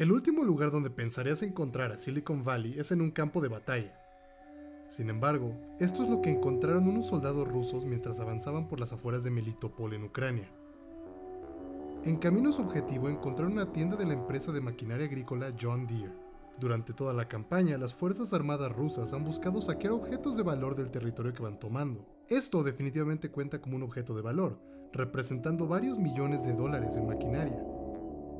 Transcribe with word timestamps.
El 0.00 0.12
último 0.12 0.44
lugar 0.44 0.70
donde 0.70 0.88
pensarías 0.88 1.42
encontrar 1.42 1.92
a 1.92 1.98
Silicon 1.98 2.42
Valley 2.42 2.80
es 2.80 2.90
en 2.90 3.02
un 3.02 3.10
campo 3.10 3.42
de 3.42 3.48
batalla. 3.48 4.00
Sin 4.88 5.10
embargo, 5.10 5.54
esto 5.78 6.02
es 6.02 6.08
lo 6.08 6.22
que 6.22 6.30
encontraron 6.30 6.88
unos 6.88 7.08
soldados 7.08 7.46
rusos 7.46 7.84
mientras 7.84 8.18
avanzaban 8.18 8.66
por 8.66 8.80
las 8.80 8.94
afueras 8.94 9.24
de 9.24 9.30
Melitopol 9.30 9.92
en 9.92 10.04
Ucrania. 10.04 10.50
En 12.04 12.16
camino 12.16 12.48
a 12.48 12.52
su 12.52 12.62
objetivo 12.62 13.10
encontraron 13.10 13.52
una 13.52 13.72
tienda 13.72 13.94
de 13.94 14.06
la 14.06 14.14
empresa 14.14 14.52
de 14.52 14.62
maquinaria 14.62 15.04
agrícola 15.04 15.52
John 15.60 15.86
Deere. 15.86 16.14
Durante 16.58 16.94
toda 16.94 17.12
la 17.12 17.28
campaña, 17.28 17.76
las 17.76 17.92
Fuerzas 17.92 18.32
Armadas 18.32 18.72
rusas 18.72 19.12
han 19.12 19.22
buscado 19.22 19.60
saquear 19.60 19.92
objetos 19.92 20.34
de 20.34 20.42
valor 20.42 20.76
del 20.76 20.90
territorio 20.90 21.34
que 21.34 21.42
van 21.42 21.58
tomando. 21.58 22.06
Esto 22.26 22.62
definitivamente 22.62 23.30
cuenta 23.30 23.60
como 23.60 23.76
un 23.76 23.82
objeto 23.82 24.14
de 24.14 24.22
valor, 24.22 24.58
representando 24.94 25.66
varios 25.66 25.98
millones 25.98 26.42
de 26.46 26.54
dólares 26.54 26.96
en 26.96 27.06
maquinaria. 27.06 27.69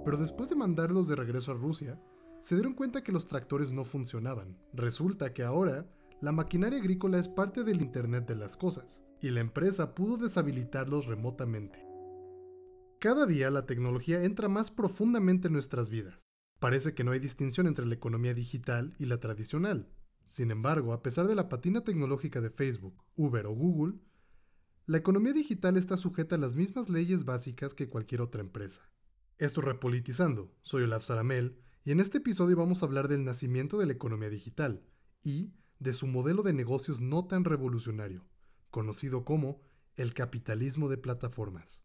Pero 0.05 0.17
después 0.17 0.49
de 0.49 0.57
mandarlos 0.57 1.09
de 1.09 1.17
regreso 1.17 1.53
a 1.53 1.55
Rusia, 1.55 2.01
se 2.41 2.55
dieron 2.55 2.75
cuenta 2.75 3.03
que 3.03 3.13
los 3.13 3.27
tractores 3.27 3.73
no 3.73 3.85
funcionaban. 3.85 4.57
Resulta 4.73 5.33
que 5.33 5.43
ahora, 5.43 5.87
la 6.21 6.33
maquinaria 6.33 6.79
agrícola 6.79 7.19
es 7.19 7.29
parte 7.29 7.65
del 7.65 7.83
Internet 7.83 8.27
de 8.27 8.37
las 8.37 8.57
Cosas, 8.57 9.03
y 9.21 9.31
la 9.31 9.41
empresa 9.41 9.95
pudo 9.95 10.17
deshabilitarlos 10.17 11.07
remotamente. 11.07 11.87
Cada 12.99 13.27
día 13.27 13.51
la 13.51 13.67
tecnología 13.67 14.25
entra 14.25 14.49
más 14.49 14.71
profundamente 14.71 15.49
en 15.49 15.55
nuestras 15.55 15.89
vidas. 15.89 16.27
Parece 16.59 16.93
que 16.95 17.05
no 17.05 17.13
hay 17.13 17.19
distinción 17.19 17.67
entre 17.67 17.87
la 17.87 17.95
economía 17.95 18.35
digital 18.35 18.95
y 18.99 19.07
la 19.07 19.19
tradicional. 19.19 19.89
Sin 20.27 20.51
embargo, 20.51 20.93
a 20.93 21.03
pesar 21.03 21.27
de 21.27 21.35
la 21.35 21.49
patina 21.49 21.83
tecnológica 21.83 22.43
de 22.43 22.51
Facebook, 22.51 23.03
Uber 23.17 23.47
o 23.47 23.53
Google, 23.53 23.95
la 24.87 24.99
economía 24.99 25.33
digital 25.33 25.77
está 25.77 25.97
sujeta 25.97 26.35
a 26.35 26.39
las 26.39 26.57
mismas 26.57 26.91
leyes 26.91 27.25
básicas 27.25 27.73
que 27.73 27.89
cualquier 27.89 28.21
otra 28.21 28.43
empresa. 28.43 28.83
Esto 29.41 29.63
es 29.63 29.69
Repolitizando, 29.69 30.55
soy 30.61 30.83
Olaf 30.83 31.03
Saramel 31.03 31.57
y 31.83 31.93
en 31.93 32.01
este 32.01 32.19
episodio 32.19 32.59
vamos 32.59 32.83
a 32.83 32.87
hablar 32.87 33.09
del 33.09 33.25
nacimiento 33.25 33.79
de 33.79 33.87
la 33.87 33.95
economía 33.95 34.29
digital 34.29 34.85
y 35.23 35.55
de 35.79 35.95
su 35.95 36.07
modelo 36.07 36.43
de 36.43 36.53
negocios 36.53 37.01
no 37.01 37.27
tan 37.27 37.47
revolucionario, 37.47 38.29
conocido 38.69 39.25
como 39.25 39.63
el 39.97 40.13
capitalismo 40.13 40.91
de 40.91 40.99
plataformas. 40.99 41.81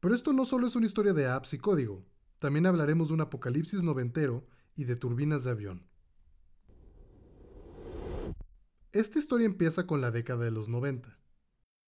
Pero 0.00 0.14
esto 0.14 0.34
no 0.34 0.44
solo 0.44 0.66
es 0.66 0.76
una 0.76 0.84
historia 0.84 1.14
de 1.14 1.28
apps 1.28 1.54
y 1.54 1.58
código, 1.58 2.04
también 2.40 2.66
hablaremos 2.66 3.08
de 3.08 3.14
un 3.14 3.22
apocalipsis 3.22 3.82
noventero 3.82 4.46
y 4.76 4.84
de 4.84 4.96
turbinas 4.96 5.44
de 5.44 5.50
avión. 5.50 5.86
Esta 8.92 9.18
historia 9.18 9.46
empieza 9.46 9.86
con 9.86 10.02
la 10.02 10.10
década 10.10 10.44
de 10.44 10.50
los 10.50 10.68
90. 10.68 11.18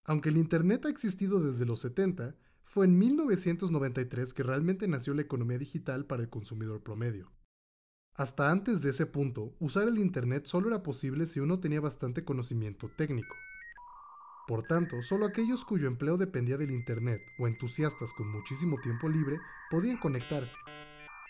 Aunque 0.05 0.31
el 0.31 0.39
Internet 0.39 0.87
ha 0.87 0.89
existido 0.89 1.41
desde 1.41 1.67
los 1.67 1.81
70, 1.81 2.37
fue 2.67 2.85
en 2.85 2.99
1993 2.99 4.35
que 4.35 4.43
realmente 4.43 4.89
nació 4.89 5.15
la 5.15 5.23
economía 5.23 5.57
digital 5.57 6.05
para 6.05 6.23
el 6.23 6.29
consumidor 6.29 6.83
promedio. 6.83 7.33
Hasta 8.15 8.51
antes 8.51 8.83
de 8.83 8.91
ese 8.91 9.07
punto, 9.07 9.55
usar 9.61 9.89
el 9.89 9.99
Internet 9.99 10.47
solo 10.47 10.69
era 10.69 10.83
posible 10.83 11.27
si 11.27 11.41
uno 11.41 11.61
tenía 11.61 11.81
bastante 11.81 12.25
conocimiento 12.25 12.89
técnico. 12.89 13.35
Por 14.47 14.63
tanto, 14.63 15.03
solo 15.03 15.27
aquellos 15.27 15.65
cuyo 15.65 15.87
empleo 15.87 16.17
dependía 16.17 16.57
del 16.57 16.71
Internet 16.71 17.21
o 17.39 17.47
entusiastas 17.47 18.13
con 18.13 18.31
muchísimo 18.31 18.79
tiempo 18.81 19.09
libre 19.09 19.39
podían 19.71 19.99
conectarse. 19.99 20.57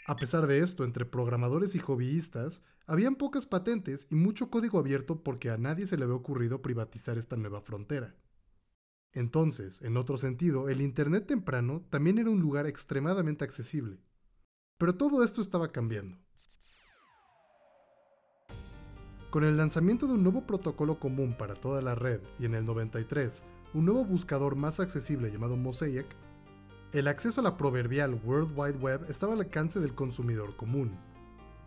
A 0.06 0.16
pesar 0.16 0.46
de 0.46 0.60
esto, 0.60 0.84
entre 0.84 1.04
programadores 1.04 1.74
y 1.74 1.80
hobbyistas, 1.80 2.62
habían 2.86 3.16
pocas 3.16 3.46
patentes 3.46 4.06
y 4.10 4.14
mucho 4.14 4.50
código 4.50 4.78
abierto 4.78 5.22
porque 5.22 5.50
a 5.50 5.58
nadie 5.58 5.86
se 5.86 5.96
le 5.96 6.04
había 6.04 6.16
ocurrido 6.16 6.62
privatizar 6.62 7.18
esta 7.18 7.36
nueva 7.36 7.60
frontera. 7.60 8.14
Entonces, 9.17 9.81
en 9.81 9.97
otro 9.97 10.19
sentido, 10.19 10.69
el 10.69 10.83
Internet 10.83 11.27
temprano 11.27 11.83
también 11.89 12.19
era 12.19 12.28
un 12.28 12.39
lugar 12.39 12.67
extremadamente 12.67 13.45
accesible. 13.45 13.98
Pero 14.77 14.95
todo 14.95 15.25
esto 15.25 15.41
estaba 15.41 15.72
cambiando. 15.72 16.19
Con 19.31 19.44
el 19.44 19.56
lanzamiento 19.56 20.06
de 20.06 20.12
un 20.12 20.22
nuevo 20.22 20.47
protocolo 20.47 21.00
común 21.00 21.34
para 21.38 21.55
toda 21.55 21.81
la 21.81 21.94
red 21.94 22.21
y 22.38 22.44
en 22.44 22.55
el 22.55 22.66
93, 22.66 23.43
un 23.72 23.87
nuevo 23.87 24.05
buscador 24.05 24.55
más 24.55 24.81
accesible 24.81 25.32
llamado 25.32 25.56
Mosaic, 25.56 26.06
el 26.93 27.09
acceso 27.09 27.41
a 27.41 27.44
la 27.44 27.56
proverbial 27.56 28.21
World 28.22 28.53
Wide 28.55 28.78
Web 28.78 29.06
estaba 29.09 29.32
al 29.32 29.41
alcance 29.41 29.81
del 29.81 29.94
consumidor 29.94 30.56
común. 30.56 30.99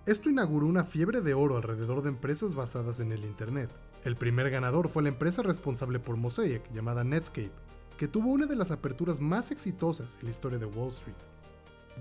Esto 0.05 0.29
inauguró 0.29 0.65
una 0.65 0.85
fiebre 0.85 1.21
de 1.21 1.33
oro 1.33 1.57
alrededor 1.57 2.01
de 2.01 2.09
empresas 2.09 2.55
basadas 2.55 2.99
en 2.99 3.11
el 3.11 3.25
Internet. 3.25 3.69
El 4.03 4.15
primer 4.15 4.49
ganador 4.49 4.87
fue 4.87 5.03
la 5.03 5.09
empresa 5.09 5.43
responsable 5.43 5.99
por 5.99 6.17
Mosaic, 6.17 6.63
llamada 6.73 7.03
Netscape, 7.03 7.51
que 7.97 8.07
tuvo 8.07 8.29
una 8.29 8.45
de 8.45 8.55
las 8.55 8.71
aperturas 8.71 9.19
más 9.19 9.51
exitosas 9.51 10.17
en 10.19 10.25
la 10.25 10.31
historia 10.31 10.57
de 10.57 10.65
Wall 10.65 10.89
Street. 10.89 11.17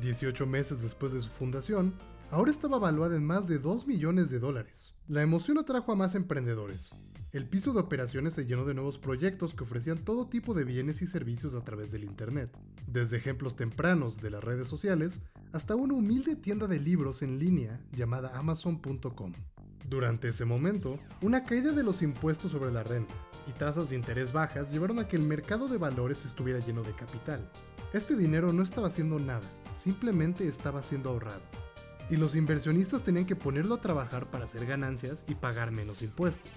18 0.00 0.46
meses 0.46 0.80
después 0.80 1.12
de 1.12 1.20
su 1.20 1.28
fundación, 1.28 1.92
ahora 2.30 2.50
estaba 2.50 2.78
valuada 2.78 3.16
en 3.16 3.24
más 3.24 3.48
de 3.48 3.58
2 3.58 3.86
millones 3.86 4.30
de 4.30 4.38
dólares. 4.38 4.94
La 5.08 5.22
emoción 5.22 5.58
atrajo 5.58 5.92
a 5.92 5.96
más 5.96 6.14
emprendedores. 6.14 6.92
El 7.30 7.46
piso 7.46 7.74
de 7.74 7.80
operaciones 7.80 8.32
se 8.32 8.46
llenó 8.46 8.64
de 8.64 8.72
nuevos 8.72 8.96
proyectos 8.96 9.52
que 9.52 9.64
ofrecían 9.64 9.98
todo 9.98 10.28
tipo 10.28 10.54
de 10.54 10.64
bienes 10.64 11.02
y 11.02 11.06
servicios 11.06 11.54
a 11.54 11.62
través 11.62 11.92
del 11.92 12.04
Internet, 12.04 12.56
desde 12.86 13.18
ejemplos 13.18 13.54
tempranos 13.54 14.22
de 14.22 14.30
las 14.30 14.42
redes 14.42 14.66
sociales 14.66 15.20
hasta 15.52 15.76
una 15.76 15.92
humilde 15.92 16.36
tienda 16.36 16.66
de 16.66 16.80
libros 16.80 17.20
en 17.20 17.38
línea 17.38 17.80
llamada 17.92 18.38
amazon.com. 18.38 19.34
Durante 19.86 20.28
ese 20.28 20.46
momento, 20.46 20.98
una 21.20 21.44
caída 21.44 21.72
de 21.72 21.82
los 21.82 22.00
impuestos 22.00 22.52
sobre 22.52 22.72
la 22.72 22.82
renta 22.82 23.14
y 23.46 23.52
tasas 23.52 23.90
de 23.90 23.96
interés 23.96 24.32
bajas 24.32 24.70
llevaron 24.70 24.98
a 24.98 25.06
que 25.06 25.16
el 25.16 25.22
mercado 25.22 25.68
de 25.68 25.76
valores 25.76 26.24
estuviera 26.24 26.64
lleno 26.64 26.82
de 26.82 26.92
capital. 26.92 27.50
Este 27.92 28.16
dinero 28.16 28.54
no 28.54 28.62
estaba 28.62 28.88
haciendo 28.88 29.18
nada, 29.18 29.46
simplemente 29.74 30.48
estaba 30.48 30.82
siendo 30.82 31.10
ahorrado 31.10 31.42
y 32.10 32.16
los 32.16 32.36
inversionistas 32.36 33.02
tenían 33.02 33.26
que 33.26 33.36
ponerlo 33.36 33.74
a 33.74 33.80
trabajar 33.82 34.30
para 34.30 34.46
hacer 34.46 34.64
ganancias 34.64 35.24
y 35.28 35.34
pagar 35.34 35.72
menos 35.72 36.00
impuestos. 36.02 36.50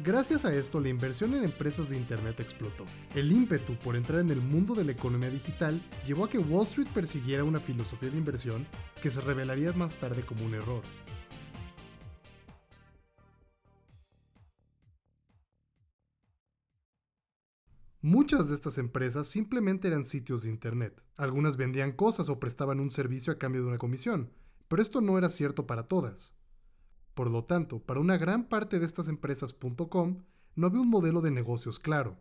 Gracias 0.00 0.44
a 0.44 0.54
esto, 0.54 0.78
la 0.78 0.90
inversión 0.90 1.34
en 1.34 1.42
empresas 1.42 1.88
de 1.88 1.96
Internet 1.96 2.38
explotó. 2.38 2.84
El 3.16 3.32
ímpetu 3.32 3.74
por 3.80 3.96
entrar 3.96 4.20
en 4.20 4.30
el 4.30 4.40
mundo 4.40 4.76
de 4.76 4.84
la 4.84 4.92
economía 4.92 5.28
digital 5.28 5.82
llevó 6.06 6.24
a 6.24 6.30
que 6.30 6.38
Wall 6.38 6.62
Street 6.62 6.86
persiguiera 6.94 7.42
una 7.42 7.58
filosofía 7.58 8.08
de 8.08 8.16
inversión 8.16 8.64
que 9.02 9.10
se 9.10 9.20
revelaría 9.20 9.72
más 9.72 9.96
tarde 9.96 10.22
como 10.24 10.46
un 10.46 10.54
error. 10.54 10.82
Muchas 18.00 18.48
de 18.48 18.54
estas 18.54 18.78
empresas 18.78 19.26
simplemente 19.26 19.88
eran 19.88 20.06
sitios 20.06 20.44
de 20.44 20.50
Internet. 20.50 21.02
Algunas 21.16 21.56
vendían 21.56 21.90
cosas 21.90 22.28
o 22.28 22.38
prestaban 22.38 22.78
un 22.78 22.92
servicio 22.92 23.32
a 23.32 23.38
cambio 23.38 23.62
de 23.62 23.68
una 23.68 23.78
comisión, 23.78 24.30
pero 24.68 24.80
esto 24.80 25.00
no 25.00 25.18
era 25.18 25.28
cierto 25.28 25.66
para 25.66 25.88
todas. 25.88 26.37
Por 27.18 27.32
lo 27.32 27.42
tanto, 27.42 27.80
para 27.80 27.98
una 27.98 28.16
gran 28.16 28.48
parte 28.48 28.78
de 28.78 28.86
estas 28.86 29.08
empresas.com 29.08 30.22
no 30.54 30.66
había 30.68 30.80
un 30.80 30.88
modelo 30.88 31.20
de 31.20 31.32
negocios 31.32 31.80
claro. 31.80 32.16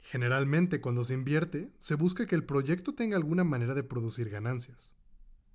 Generalmente 0.00 0.80
cuando 0.80 1.04
se 1.04 1.14
invierte, 1.14 1.72
se 1.78 1.94
busca 1.94 2.26
que 2.26 2.34
el 2.34 2.44
proyecto 2.44 2.92
tenga 2.92 3.16
alguna 3.16 3.44
manera 3.44 3.72
de 3.72 3.84
producir 3.84 4.30
ganancias. 4.30 4.90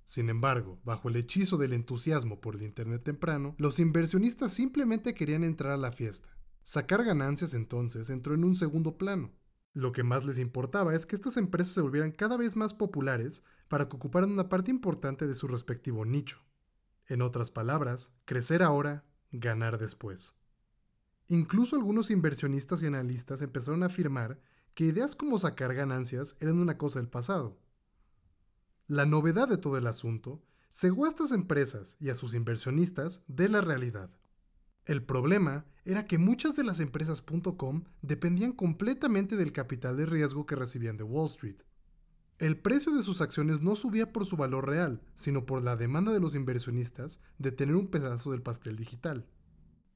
Sin 0.04 0.30
embargo, 0.30 0.80
bajo 0.84 1.10
el 1.10 1.16
hechizo 1.16 1.58
del 1.58 1.74
entusiasmo 1.74 2.40
por 2.40 2.54
el 2.54 2.62
Internet 2.62 3.02
temprano, 3.02 3.54
los 3.58 3.78
inversionistas 3.78 4.54
simplemente 4.54 5.12
querían 5.12 5.44
entrar 5.44 5.72
a 5.72 5.76
la 5.76 5.92
fiesta. 5.92 6.30
Sacar 6.62 7.04
ganancias 7.04 7.52
entonces 7.52 8.08
entró 8.08 8.32
en 8.32 8.42
un 8.42 8.56
segundo 8.56 8.96
plano. 8.96 9.34
Lo 9.74 9.92
que 9.92 10.02
más 10.02 10.24
les 10.24 10.38
importaba 10.38 10.94
es 10.94 11.04
que 11.04 11.14
estas 11.14 11.36
empresas 11.36 11.74
se 11.74 11.82
volvieran 11.82 12.12
cada 12.12 12.38
vez 12.38 12.56
más 12.56 12.72
populares 12.72 13.42
para 13.68 13.86
que 13.86 13.96
ocuparan 13.96 14.30
una 14.30 14.48
parte 14.48 14.70
importante 14.70 15.26
de 15.26 15.34
su 15.34 15.46
respectivo 15.46 16.06
nicho. 16.06 16.38
En 17.08 17.22
otras 17.22 17.50
palabras, 17.50 18.12
crecer 18.24 18.62
ahora, 18.62 19.04
ganar 19.32 19.78
después. 19.78 20.34
Incluso 21.26 21.76
algunos 21.76 22.10
inversionistas 22.10 22.82
y 22.82 22.86
analistas 22.86 23.42
empezaron 23.42 23.82
a 23.82 23.86
afirmar 23.86 24.40
que 24.74 24.84
ideas 24.84 25.16
como 25.16 25.38
sacar 25.38 25.74
ganancias 25.74 26.36
eran 26.38 26.58
una 26.58 26.78
cosa 26.78 27.00
del 27.00 27.08
pasado. 27.08 27.58
La 28.86 29.06
novedad 29.06 29.48
de 29.48 29.58
todo 29.58 29.76
el 29.76 29.86
asunto 29.86 30.42
cegó 30.70 31.06
a 31.06 31.08
estas 31.08 31.32
empresas 31.32 31.96
y 31.98 32.10
a 32.10 32.14
sus 32.14 32.34
inversionistas 32.34 33.22
de 33.26 33.48
la 33.48 33.60
realidad. 33.60 34.10
El 34.84 35.02
problema 35.02 35.66
era 35.84 36.06
que 36.06 36.16
muchas 36.16 36.56
de 36.56 36.64
las 36.64 36.80
empresas.com 36.80 37.84
dependían 38.00 38.52
completamente 38.52 39.36
del 39.36 39.52
capital 39.52 39.96
de 39.96 40.06
riesgo 40.06 40.46
que 40.46 40.56
recibían 40.56 40.96
de 40.96 41.04
Wall 41.04 41.26
Street. 41.26 41.60
El 42.38 42.56
precio 42.56 42.94
de 42.94 43.02
sus 43.02 43.20
acciones 43.20 43.62
no 43.62 43.74
subía 43.74 44.12
por 44.12 44.24
su 44.24 44.36
valor 44.36 44.68
real, 44.68 45.02
sino 45.16 45.44
por 45.44 45.60
la 45.60 45.74
demanda 45.74 46.12
de 46.12 46.20
los 46.20 46.36
inversionistas 46.36 47.18
de 47.36 47.50
tener 47.50 47.74
un 47.74 47.88
pedazo 47.88 48.30
del 48.30 48.42
pastel 48.42 48.76
digital. 48.76 49.26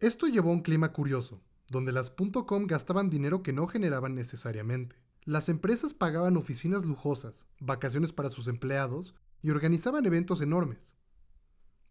Esto 0.01 0.27
llevó 0.27 0.51
a 0.51 0.55
un 0.55 0.63
clima 0.63 0.93
curioso, 0.93 1.41
donde 1.71 1.93
las 1.93 2.11
.com 2.11 2.67
gastaban 2.67 3.11
dinero 3.11 3.45
que 3.45 3.53
no 3.53 3.69
generaban 3.69 4.17
necesariamente. 4.17 4.97
Las 5.25 5.49
empresas 5.49 5.95
pagaban 5.95 6.37
oficinas 6.37 6.85
lujosas, 6.85 7.47
vacaciones 7.61 8.13
para 8.13 8.29
sus 8.29 8.49
empleados 8.49 9.15
y 9.41 9.51
organizaban 9.51 10.05
eventos 10.05 10.41
enormes. 10.41 10.95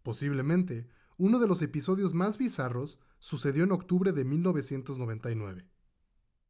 Posiblemente, 0.02 0.86
uno 1.16 1.38
de 1.38 1.48
los 1.48 1.62
episodios 1.62 2.12
más 2.12 2.36
bizarros 2.36 2.98
sucedió 3.20 3.64
en 3.64 3.72
octubre 3.72 4.12
de 4.12 4.26
1999. 4.26 5.66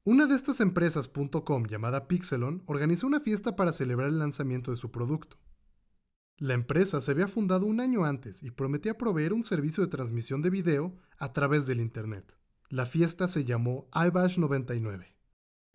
Una 0.05 0.27
de 0.27 0.35
estas 0.35 0.59
empresas.com 0.59 1.67
llamada 1.67 2.09
Pixelon 2.09 2.65
organizó 2.67 3.07
una 3.07 3.21
fiesta 3.21 3.55
para 3.55 3.73
celebrar 3.73 4.09
el 4.09 4.19
lanzamiento 4.19 4.73
de 4.73 4.77
su 4.77 4.91
producto. 4.91 5.39
La 6.39 6.55
empresa 6.55 7.01
se 7.01 7.13
había 7.13 7.29
fundado 7.29 7.67
un 7.67 7.79
año 7.79 8.05
antes 8.05 8.43
y 8.43 8.51
prometía 8.51 8.99
proveer 8.99 9.33
un 9.33 9.45
servicio 9.45 9.85
de 9.85 9.91
transmisión 9.91 10.43
de 10.43 10.51
video 10.51 10.97
a 11.19 11.33
través 11.33 11.69
del 11.69 11.81
Internet. 11.81 12.37
La 12.69 12.85
fiesta 12.85 13.29
se 13.29 13.45
llamó 13.45 13.89
iBash 13.95 14.41
99. 14.41 15.15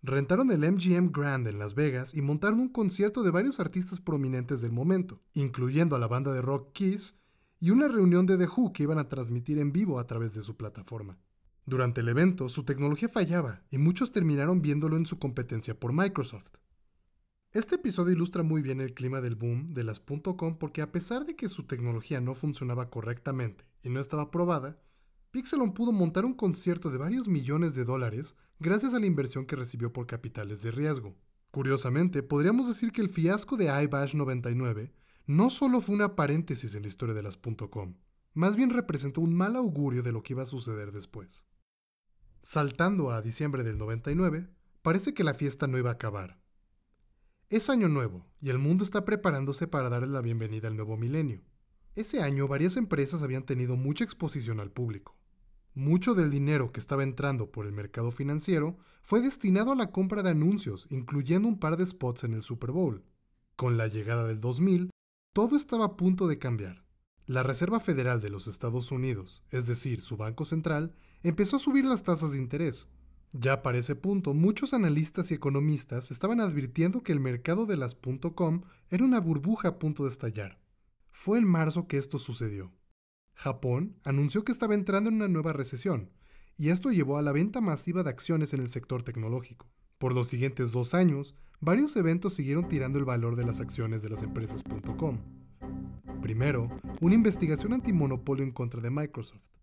Rentaron 0.02 0.50
el 0.50 0.60
MGM 0.60 1.10
Grand 1.10 1.48
en 1.48 1.58
Las 1.58 1.74
Vegas 1.74 2.12
y 2.12 2.20
montaron 2.20 2.60
un 2.60 2.68
concierto 2.68 3.22
de 3.22 3.30
varios 3.30 3.60
artistas 3.60 3.98
prominentes 3.98 4.60
del 4.60 4.72
momento, 4.72 5.22
incluyendo 5.32 5.96
a 5.96 5.98
la 5.98 6.06
banda 6.06 6.34
de 6.34 6.42
rock 6.42 6.74
Kiss 6.74 7.16
y 7.58 7.70
una 7.70 7.88
reunión 7.88 8.26
de 8.26 8.36
The 8.36 8.46
Who 8.46 8.74
que 8.74 8.82
iban 8.82 8.98
a 8.98 9.08
transmitir 9.08 9.58
en 9.58 9.72
vivo 9.72 9.98
a 9.98 10.06
través 10.06 10.34
de 10.34 10.42
su 10.42 10.58
plataforma. 10.58 11.18
Durante 11.68 12.00
el 12.00 12.08
evento, 12.08 12.48
su 12.48 12.64
tecnología 12.64 13.10
fallaba 13.10 13.60
y 13.70 13.76
muchos 13.76 14.10
terminaron 14.10 14.62
viéndolo 14.62 14.96
en 14.96 15.04
su 15.04 15.18
competencia 15.18 15.78
por 15.78 15.92
Microsoft. 15.92 16.48
Este 17.52 17.74
episodio 17.74 18.14
ilustra 18.14 18.42
muy 18.42 18.62
bien 18.62 18.80
el 18.80 18.94
clima 18.94 19.20
del 19.20 19.34
boom 19.34 19.74
de 19.74 19.84
las 19.84 20.00
.com 20.00 20.56
porque 20.56 20.80
a 20.80 20.92
pesar 20.92 21.26
de 21.26 21.36
que 21.36 21.50
su 21.50 21.64
tecnología 21.64 22.22
no 22.22 22.34
funcionaba 22.34 22.88
correctamente 22.88 23.66
y 23.82 23.90
no 23.90 24.00
estaba 24.00 24.30
probada, 24.30 24.80
Pixelon 25.30 25.74
pudo 25.74 25.92
montar 25.92 26.24
un 26.24 26.32
concierto 26.32 26.88
de 26.88 26.96
varios 26.96 27.28
millones 27.28 27.74
de 27.74 27.84
dólares 27.84 28.34
gracias 28.58 28.94
a 28.94 28.98
la 28.98 29.04
inversión 29.04 29.44
que 29.44 29.56
recibió 29.56 29.92
por 29.92 30.06
capitales 30.06 30.62
de 30.62 30.70
riesgo. 30.70 31.18
Curiosamente, 31.50 32.22
podríamos 32.22 32.66
decir 32.66 32.92
que 32.92 33.02
el 33.02 33.10
fiasco 33.10 33.58
de 33.58 33.66
iBash 33.66 34.14
99 34.14 34.90
no 35.26 35.50
solo 35.50 35.82
fue 35.82 35.96
una 35.96 36.16
paréntesis 36.16 36.74
en 36.74 36.80
la 36.84 36.88
historia 36.88 37.14
de 37.14 37.24
las 37.24 37.36
.com, 37.36 37.96
más 38.32 38.56
bien 38.56 38.70
representó 38.70 39.20
un 39.20 39.34
mal 39.34 39.54
augurio 39.54 40.02
de 40.02 40.12
lo 40.12 40.22
que 40.22 40.32
iba 40.32 40.44
a 40.44 40.46
suceder 40.46 40.92
después. 40.92 41.44
Saltando 42.42 43.10
a 43.10 43.20
diciembre 43.22 43.64
del 43.64 43.78
99, 43.78 44.48
parece 44.82 45.14
que 45.14 45.24
la 45.24 45.34
fiesta 45.34 45.66
no 45.66 45.78
iba 45.78 45.90
a 45.90 45.94
acabar. 45.94 46.40
Es 47.50 47.70
año 47.70 47.88
nuevo 47.88 48.26
y 48.40 48.50
el 48.50 48.58
mundo 48.58 48.84
está 48.84 49.04
preparándose 49.04 49.66
para 49.66 49.88
darle 49.88 50.08
la 50.08 50.22
bienvenida 50.22 50.68
al 50.68 50.76
nuevo 50.76 50.96
milenio. 50.96 51.42
Ese 51.94 52.22
año 52.22 52.46
varias 52.46 52.76
empresas 52.76 53.22
habían 53.22 53.44
tenido 53.44 53.76
mucha 53.76 54.04
exposición 54.04 54.60
al 54.60 54.70
público. 54.70 55.16
Mucho 55.74 56.14
del 56.14 56.30
dinero 56.30 56.72
que 56.72 56.80
estaba 56.80 57.02
entrando 57.02 57.50
por 57.50 57.66
el 57.66 57.72
mercado 57.72 58.10
financiero 58.10 58.78
fue 59.02 59.20
destinado 59.20 59.72
a 59.72 59.76
la 59.76 59.90
compra 59.90 60.22
de 60.22 60.30
anuncios, 60.30 60.86
incluyendo 60.90 61.48
un 61.48 61.58
par 61.58 61.76
de 61.76 61.86
spots 61.86 62.24
en 62.24 62.34
el 62.34 62.42
Super 62.42 62.70
Bowl. 62.70 63.04
Con 63.56 63.76
la 63.78 63.86
llegada 63.86 64.26
del 64.26 64.40
2000, 64.40 64.90
todo 65.32 65.56
estaba 65.56 65.84
a 65.86 65.96
punto 65.96 66.26
de 66.26 66.38
cambiar. 66.38 66.84
La 67.26 67.42
Reserva 67.42 67.80
Federal 67.80 68.20
de 68.20 68.30
los 68.30 68.46
Estados 68.46 68.90
Unidos, 68.90 69.42
es 69.50 69.66
decir, 69.66 70.00
su 70.00 70.16
Banco 70.16 70.44
Central, 70.44 70.94
empezó 71.22 71.56
a 71.56 71.60
subir 71.60 71.84
las 71.84 72.02
tasas 72.02 72.32
de 72.32 72.38
interés. 72.38 72.88
Ya 73.32 73.62
para 73.62 73.78
ese 73.78 73.94
punto, 73.94 74.32
muchos 74.32 74.72
analistas 74.72 75.30
y 75.30 75.34
economistas 75.34 76.10
estaban 76.10 76.40
advirtiendo 76.40 77.02
que 77.02 77.12
el 77.12 77.20
mercado 77.20 77.66
de 77.66 77.76
las 77.76 77.96
.com 78.34 78.62
era 78.90 79.04
una 79.04 79.20
burbuja 79.20 79.68
a 79.68 79.78
punto 79.78 80.04
de 80.04 80.10
estallar. 80.10 80.58
Fue 81.10 81.38
en 81.38 81.44
marzo 81.44 81.86
que 81.86 81.98
esto 81.98 82.18
sucedió. 82.18 82.72
Japón 83.34 83.96
anunció 84.04 84.44
que 84.44 84.52
estaba 84.52 84.74
entrando 84.74 85.10
en 85.10 85.16
una 85.16 85.28
nueva 85.28 85.52
recesión, 85.52 86.10
y 86.56 86.70
esto 86.70 86.90
llevó 86.90 87.18
a 87.18 87.22
la 87.22 87.32
venta 87.32 87.60
masiva 87.60 88.02
de 88.02 88.10
acciones 88.10 88.54
en 88.54 88.60
el 88.60 88.68
sector 88.68 89.02
tecnológico. 89.02 89.70
Por 89.98 90.14
los 90.14 90.28
siguientes 90.28 90.72
dos 90.72 90.94
años, 90.94 91.34
varios 91.60 91.96
eventos 91.96 92.34
siguieron 92.34 92.68
tirando 92.68 92.98
el 92.98 93.04
valor 93.04 93.36
de 93.36 93.44
las 93.44 93.60
acciones 93.60 94.02
de 94.02 94.08
las 94.10 94.22
empresas.com. 94.22 95.18
Primero, 96.22 96.68
una 97.00 97.14
investigación 97.14 97.74
antimonopolio 97.74 98.44
en 98.44 98.52
contra 98.52 98.80
de 98.80 98.90
Microsoft. 98.90 99.57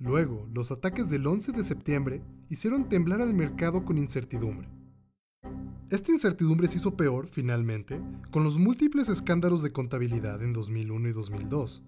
Luego, 0.00 0.48
los 0.54 0.70
ataques 0.70 1.10
del 1.10 1.26
11 1.26 1.50
de 1.50 1.64
septiembre 1.64 2.22
hicieron 2.48 2.88
temblar 2.88 3.20
al 3.20 3.34
mercado 3.34 3.84
con 3.84 3.98
incertidumbre. 3.98 4.68
Esta 5.90 6.12
incertidumbre 6.12 6.68
se 6.68 6.76
hizo 6.76 6.96
peor, 6.96 7.26
finalmente, 7.26 8.00
con 8.30 8.44
los 8.44 8.58
múltiples 8.58 9.08
escándalos 9.08 9.62
de 9.62 9.72
contabilidad 9.72 10.42
en 10.42 10.52
2001 10.52 11.08
y 11.08 11.12
2002. 11.12 11.82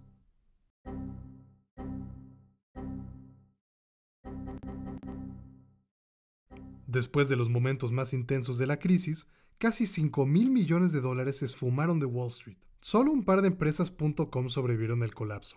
Después 6.88 7.28
de 7.28 7.36
los 7.36 7.48
momentos 7.48 7.92
más 7.92 8.12
intensos 8.12 8.58
de 8.58 8.66
la 8.66 8.80
crisis, 8.80 9.28
casi 9.58 9.86
5 9.86 10.26
mil 10.26 10.50
millones 10.50 10.90
de 10.90 11.00
dólares 11.00 11.36
se 11.36 11.44
esfumaron 11.44 12.00
de 12.00 12.06
Wall 12.06 12.28
Street. 12.28 12.58
Solo 12.80 13.12
un 13.12 13.24
par 13.24 13.42
de 13.42 13.48
empresas.com 13.48 14.48
sobrevivieron 14.48 15.04
al 15.04 15.14
colapso. 15.14 15.56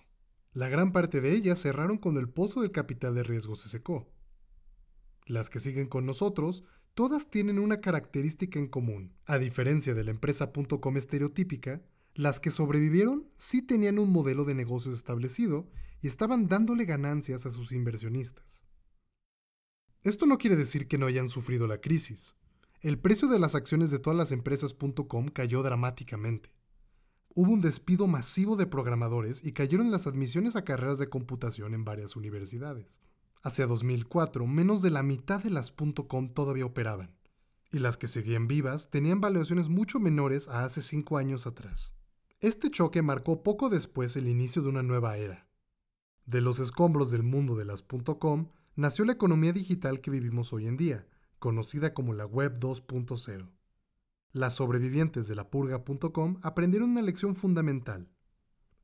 La 0.53 0.69
gran 0.69 0.91
parte 0.91 1.19
de 1.19 1.33
ellas 1.33 1.59
cerraron 1.59 1.97
cuando 1.97 2.19
el 2.19 2.29
pozo 2.29 2.61
del 2.61 2.71
capital 2.71 3.15
de 3.15 3.23
riesgo 3.23 3.55
se 3.55 3.69
secó. 3.69 4.07
Las 5.25 5.49
que 5.49 5.59
siguen 5.59 5.87
con 5.87 6.05
nosotros, 6.05 6.63
todas 6.93 7.31
tienen 7.31 7.57
una 7.57 7.81
característica 7.81 8.59
en 8.59 8.67
común. 8.67 9.15
A 9.25 9.39
diferencia 9.39 9.93
de 9.93 10.03
la 10.03 10.11
empresa.com 10.11 10.97
estereotípica, 10.97 11.81
las 12.13 12.39
que 12.39 12.51
sobrevivieron 12.51 13.27
sí 13.35 13.63
tenían 13.63 13.97
un 13.97 14.11
modelo 14.11 14.45
de 14.45 14.53
negocios 14.53 14.95
establecido 14.95 15.67
y 16.01 16.07
estaban 16.07 16.47
dándole 16.47 16.85
ganancias 16.85 17.47
a 17.47 17.51
sus 17.51 17.71
inversionistas. 17.71 18.63
Esto 20.03 20.27
no 20.27 20.37
quiere 20.37 20.55
decir 20.55 20.87
que 20.87 20.97
no 20.97 21.07
hayan 21.07 21.29
sufrido 21.29 21.65
la 21.65 21.81
crisis. 21.81 22.35
El 22.81 22.99
precio 22.99 23.29
de 23.29 23.39
las 23.39 23.55
acciones 23.55 23.89
de 23.89 23.99
todas 23.99 24.17
las 24.17 24.31
empresas.com 24.31 25.29
cayó 25.29 25.63
dramáticamente. 25.63 26.51
Hubo 27.35 27.51
un 27.51 27.61
despido 27.61 28.05
masivo 28.05 28.55
de 28.55 28.67
programadores 28.67 29.43
y 29.43 29.53
cayeron 29.53 29.89
las 29.89 30.05
admisiones 30.05 30.55
a 30.55 30.63
carreras 30.63 30.99
de 30.99 31.09
computación 31.09 31.73
en 31.73 31.83
varias 31.83 32.15
universidades. 32.15 32.99
Hacia 33.41 33.65
2004, 33.65 34.45
menos 34.45 34.83
de 34.83 34.91
la 34.91 35.01
mitad 35.01 35.41
de 35.41 35.49
las 35.49 35.71
.com 35.71 36.29
todavía 36.29 36.67
operaban, 36.67 37.15
y 37.71 37.79
las 37.79 37.97
que 37.97 38.07
seguían 38.07 38.47
vivas 38.47 38.91
tenían 38.91 39.19
valuaciones 39.19 39.67
mucho 39.67 39.99
menores 39.99 40.47
a 40.47 40.63
hace 40.63 40.83
cinco 40.83 41.17
años 41.17 41.47
atrás. 41.47 41.91
Este 42.39 42.69
choque 42.69 43.01
marcó 43.01 43.41
poco 43.41 43.69
después 43.69 44.15
el 44.15 44.27
inicio 44.27 44.61
de 44.61 44.69
una 44.69 44.83
nueva 44.83 45.17
era. 45.17 45.47
De 46.27 46.39
los 46.39 46.59
escombros 46.59 47.09
del 47.09 47.23
mundo 47.23 47.55
de 47.55 47.65
las 47.65 47.83
.com 48.19 48.49
nació 48.75 49.05
la 49.05 49.13
economía 49.13 49.53
digital 49.53 50.01
que 50.01 50.11
vivimos 50.11 50.53
hoy 50.53 50.67
en 50.67 50.77
día, 50.77 51.07
conocida 51.39 51.95
como 51.95 52.13
la 52.13 52.27
Web 52.27 52.59
2.0. 52.59 53.49
Las 54.33 54.55
sobrevivientes 54.55 55.27
de 55.27 55.35
la 55.35 55.49
purga.com 55.49 56.39
aprendieron 56.41 56.89
una 56.91 57.01
lección 57.01 57.35
fundamental. 57.35 58.09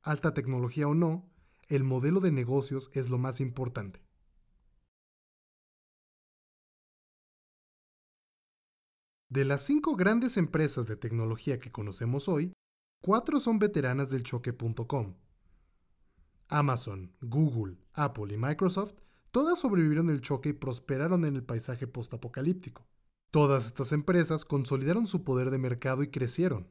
Alta 0.00 0.32
tecnología 0.32 0.88
o 0.88 0.94
no, 0.94 1.28
el 1.68 1.84
modelo 1.84 2.20
de 2.20 2.30
negocios 2.30 2.90
es 2.94 3.10
lo 3.10 3.18
más 3.18 3.40
importante. 3.40 4.02
De 9.28 9.44
las 9.44 9.62
cinco 9.62 9.94
grandes 9.96 10.38
empresas 10.38 10.88
de 10.88 10.96
tecnología 10.96 11.60
que 11.60 11.70
conocemos 11.70 12.28
hoy, 12.28 12.52
cuatro 13.02 13.40
son 13.40 13.58
veteranas 13.58 14.10
del 14.10 14.22
choque.com. 14.22 15.16
Amazon, 16.48 17.12
Google, 17.20 17.76
Apple 17.92 18.32
y 18.34 18.38
Microsoft 18.38 18.94
Todas 19.30 19.60
sobrevivieron 19.60 20.10
el 20.10 20.22
choque 20.22 20.48
y 20.48 20.52
prosperaron 20.54 21.24
en 21.24 21.36
el 21.36 21.44
paisaje 21.44 21.86
postapocalíptico. 21.86 22.88
Todas 23.30 23.66
estas 23.66 23.92
empresas 23.92 24.44
consolidaron 24.44 25.06
su 25.06 25.22
poder 25.22 25.50
de 25.50 25.58
mercado 25.58 26.02
y 26.02 26.10
crecieron. 26.10 26.66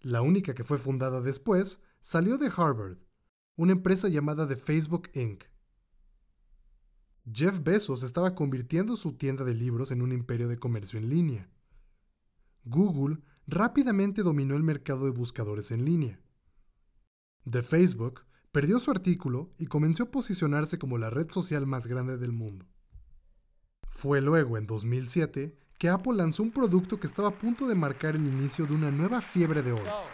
La 0.00 0.20
única 0.20 0.54
que 0.54 0.64
fue 0.64 0.78
fundada 0.78 1.20
después 1.20 1.80
salió 2.00 2.36
de 2.36 2.50
Harvard, 2.54 2.98
una 3.56 3.72
empresa 3.72 4.08
llamada 4.08 4.46
The 4.46 4.56
Facebook 4.56 5.08
Inc. 5.14 5.44
Jeff 7.30 7.62
Bezos 7.62 8.02
estaba 8.02 8.34
convirtiendo 8.34 8.96
su 8.96 9.14
tienda 9.16 9.44
de 9.44 9.54
libros 9.54 9.90
en 9.90 10.02
un 10.02 10.12
imperio 10.12 10.48
de 10.48 10.58
comercio 10.58 10.98
en 10.98 11.08
línea. 11.08 11.50
Google 12.64 13.18
rápidamente 13.46 14.22
dominó 14.22 14.54
el 14.54 14.62
mercado 14.62 15.06
de 15.06 15.10
buscadores 15.10 15.70
en 15.70 15.84
línea. 15.84 16.20
The 17.50 17.62
Facebook 17.62 18.26
perdió 18.52 18.78
su 18.78 18.90
artículo 18.90 19.50
y 19.58 19.66
comenzó 19.66 20.04
a 20.04 20.10
posicionarse 20.10 20.78
como 20.78 20.98
la 20.98 21.10
red 21.10 21.30
social 21.30 21.66
más 21.66 21.86
grande 21.86 22.18
del 22.18 22.32
mundo. 22.32 22.66
Fue 23.98 24.20
luego, 24.20 24.56
en 24.56 24.64
2007, 24.64 25.52
que 25.76 25.88
Apple 25.88 26.12
lanzó 26.12 26.44
un 26.44 26.52
producto 26.52 27.00
que 27.00 27.08
estaba 27.08 27.30
a 27.30 27.32
punto 27.32 27.66
de 27.66 27.74
marcar 27.74 28.14
el 28.14 28.24
inicio 28.24 28.64
de 28.64 28.72
una 28.72 28.92
nueva 28.92 29.20
fiebre 29.20 29.60
de 29.60 29.72
oro. 29.72 30.04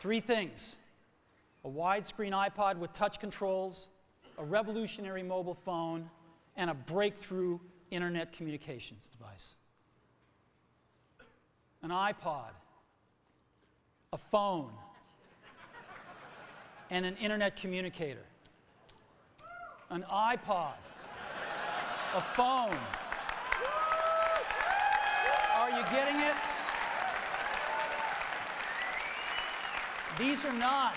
Three 0.00 0.22
things. 0.22 0.78
A 1.66 1.68
widescreen 1.68 2.32
iPod 2.32 2.78
with 2.78 2.94
touch 2.94 3.20
controls, 3.20 3.90
a 4.38 4.42
revolutionary 4.42 5.22
mobile 5.22 5.54
phone, 5.66 6.08
and 6.56 6.70
a 6.70 6.74
breakthrough 6.74 7.58
internet 7.90 8.32
communications 8.32 9.06
device. 9.12 9.56
An 11.82 11.90
iPod, 11.90 12.54
a 14.14 14.18
phone, 14.30 14.72
and 16.88 17.04
an 17.04 17.18
internet 17.18 17.54
communicator, 17.54 18.24
an 19.90 20.06
iPod, 20.10 20.78
a 22.14 22.20
phone. 22.34 22.76
Are 25.54 25.70
you 25.70 25.84
getting 25.92 26.16
it? 26.20 26.34
These 30.18 30.44
are 30.44 30.52
not 30.52 30.96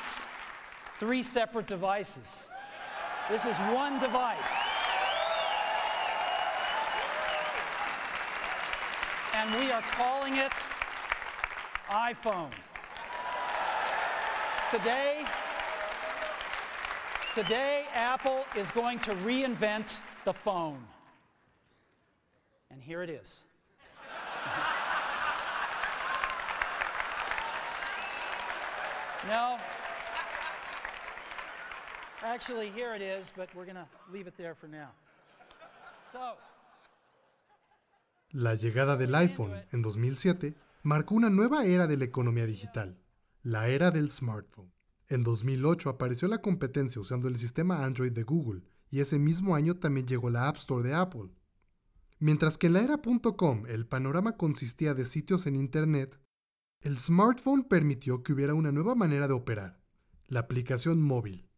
three 1.00 1.22
separate 1.22 1.68
devices. 1.68 2.46
This 3.30 3.46
is 3.46 3.56
one 3.58 4.00
device. 4.00 4.38
And 9.36 9.54
we 9.60 9.72
are 9.72 9.82
calling 9.92 10.38
it 10.38 10.52
iPhone. 11.90 12.52
Today, 14.72 15.26
today, 17.36 17.86
Apple 17.94 18.46
is 18.56 18.72
going 18.72 18.98
to 19.00 19.14
reinvent 19.16 19.98
the 20.26 20.34
phone. 20.34 20.80
And 22.84 22.90
here 22.90 23.04
it 23.04 23.10
is. 23.10 23.24
no. 29.28 29.58
Actually, 32.24 32.72
here 32.72 32.94
it 32.94 33.02
is, 33.02 33.32
but 33.38 33.48
we're 33.56 33.66
going 33.66 33.76
to 33.76 33.88
leave 34.12 34.28
it 34.28 34.36
there 34.38 34.56
for 34.56 34.68
now. 34.68 34.90
So, 36.12 36.36
La 38.34 38.56
llegada 38.56 38.98
del 38.98 39.16
iPhone 39.16 39.64
en 39.72 39.82
2007 39.82 40.56
marcó 40.82 41.16
una 41.16 41.30
nueva 41.30 41.64
era 41.66 41.88
de 41.88 41.96
la 41.98 42.04
economía 42.06 42.46
digital, 42.46 42.98
la 43.44 43.70
era 43.70 43.92
del 43.92 44.10
smartphone. 44.10 44.74
En 45.08 45.24
2008 45.24 45.90
apareció 45.90 46.28
la 46.28 46.40
competencia 46.40 47.00
usando 47.00 47.30
el 47.30 47.38
sistema 47.38 47.86
Android 47.86 48.12
de 48.12 48.24
Google 48.24 48.64
y 48.90 49.00
ese 49.02 49.20
mismo 49.20 49.56
año 49.56 49.78
también 49.78 50.08
llegó 50.08 50.30
la 50.30 50.48
App 50.48 50.58
Store 50.58 50.84
de 50.84 50.96
Apple. 50.96 51.30
Mientras 52.24 52.58
que 52.58 52.68
en 52.68 52.74
la 52.74 52.80
era 52.80 53.02
.com 53.36 53.66
el 53.68 53.86
panorama 53.86 54.38
consistía 54.38 54.94
de 54.94 55.04
sitios 55.04 55.46
en 55.46 55.58
Internet, 55.58 56.22
el 56.80 56.98
smartphone 56.98 57.66
permitió 57.66 58.24
que 58.24 58.32
hubiera 58.32 58.54
una 58.54 58.72
nueva 58.72 58.96
manera 58.96 59.28
de 59.28 59.34
operar, 59.34 59.82
la 60.30 60.40
aplicación 60.40 61.02
móvil. 61.02 61.50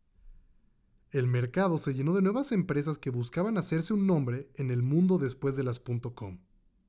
El 1.12 1.28
mercado 1.28 1.78
se 1.78 1.94
llenó 1.94 2.16
de 2.16 2.24
nuevas 2.24 2.52
empresas 2.52 2.98
que 2.98 3.12
buscaban 3.12 3.60
hacerse 3.60 3.94
un 3.94 4.08
nombre 4.08 4.50
en 4.56 4.72
el 4.72 4.82
mundo 4.82 5.20
después 5.20 5.56
de 5.56 5.64
las 5.64 5.80
.com. 5.80 6.40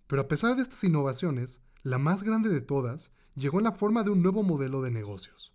Pero 0.07 0.23
a 0.23 0.27
pesar 0.27 0.57
de 0.57 0.63
estas 0.63 0.83
innovaciones, 0.83 1.61
la 1.83 1.99
más 1.99 2.23
grande 2.23 2.49
de 2.49 2.63
todas 2.63 3.11
llegó 3.35 3.59
en 3.59 3.65
la 3.65 3.73
forma 3.73 4.05
de 4.05 4.11
un 4.11 4.23
nuevo 4.23 4.43
modelo 4.43 4.81
de 4.81 4.91
negocios. 4.91 5.53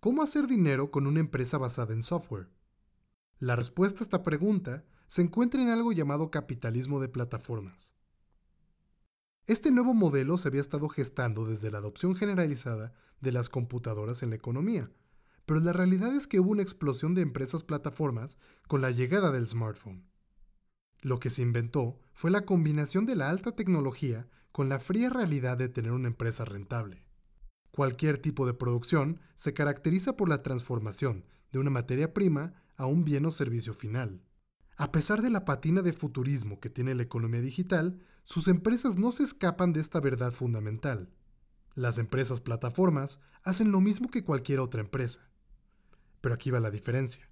¿Cómo 0.00 0.24
hacer 0.24 0.48
dinero 0.48 0.90
con 0.90 1.06
una 1.06 1.20
empresa 1.20 1.58
basada 1.58 1.94
en 1.94 2.02
software? 2.02 2.48
La 3.38 3.54
respuesta 3.54 4.00
a 4.00 4.02
esta 4.02 4.24
pregunta 4.24 4.84
se 5.08 5.22
encuentra 5.22 5.62
en 5.62 5.68
algo 5.68 5.92
llamado 5.92 6.30
capitalismo 6.30 7.00
de 7.00 7.08
plataformas. 7.08 7.92
Este 9.46 9.70
nuevo 9.70 9.94
modelo 9.94 10.38
se 10.38 10.48
había 10.48 10.60
estado 10.60 10.88
gestando 10.88 11.46
desde 11.46 11.70
la 11.70 11.78
adopción 11.78 12.16
generalizada 12.16 12.92
de 13.20 13.32
las 13.32 13.48
computadoras 13.48 14.22
en 14.22 14.30
la 14.30 14.36
economía, 14.36 14.90
pero 15.44 15.60
la 15.60 15.72
realidad 15.72 16.14
es 16.14 16.26
que 16.26 16.40
hubo 16.40 16.50
una 16.50 16.62
explosión 16.62 17.14
de 17.14 17.22
empresas 17.22 17.62
plataformas 17.62 18.38
con 18.66 18.80
la 18.80 18.90
llegada 18.90 19.30
del 19.30 19.46
smartphone. 19.46 20.04
Lo 21.00 21.20
que 21.20 21.30
se 21.30 21.42
inventó 21.42 22.00
fue 22.12 22.32
la 22.32 22.44
combinación 22.44 23.06
de 23.06 23.14
la 23.14 23.30
alta 23.30 23.52
tecnología 23.52 24.28
con 24.50 24.68
la 24.68 24.80
fría 24.80 25.10
realidad 25.10 25.56
de 25.56 25.68
tener 25.68 25.92
una 25.92 26.08
empresa 26.08 26.44
rentable. 26.44 27.06
Cualquier 27.70 28.18
tipo 28.18 28.46
de 28.46 28.54
producción 28.54 29.20
se 29.34 29.54
caracteriza 29.54 30.16
por 30.16 30.28
la 30.28 30.42
transformación 30.42 31.24
de 31.52 31.60
una 31.60 31.70
materia 31.70 32.12
prima 32.12 32.54
a 32.76 32.86
un 32.86 33.04
bien 33.04 33.24
o 33.26 33.30
servicio 33.30 33.72
final. 33.72 34.25
A 34.76 34.92
pesar 34.92 35.22
de 35.22 35.30
la 35.30 35.46
patina 35.46 35.80
de 35.80 35.94
futurismo 35.94 36.60
que 36.60 36.68
tiene 36.68 36.94
la 36.94 37.02
economía 37.02 37.40
digital, 37.40 37.98
sus 38.22 38.46
empresas 38.46 38.98
no 38.98 39.10
se 39.10 39.22
escapan 39.22 39.72
de 39.72 39.80
esta 39.80 40.00
verdad 40.00 40.32
fundamental. 40.32 41.10
Las 41.74 41.96
empresas 41.96 42.40
plataformas 42.40 43.18
hacen 43.42 43.72
lo 43.72 43.80
mismo 43.80 44.08
que 44.08 44.24
cualquier 44.24 44.60
otra 44.60 44.82
empresa. 44.82 45.30
Pero 46.20 46.34
aquí 46.34 46.50
va 46.50 46.60
la 46.60 46.70
diferencia. 46.70 47.30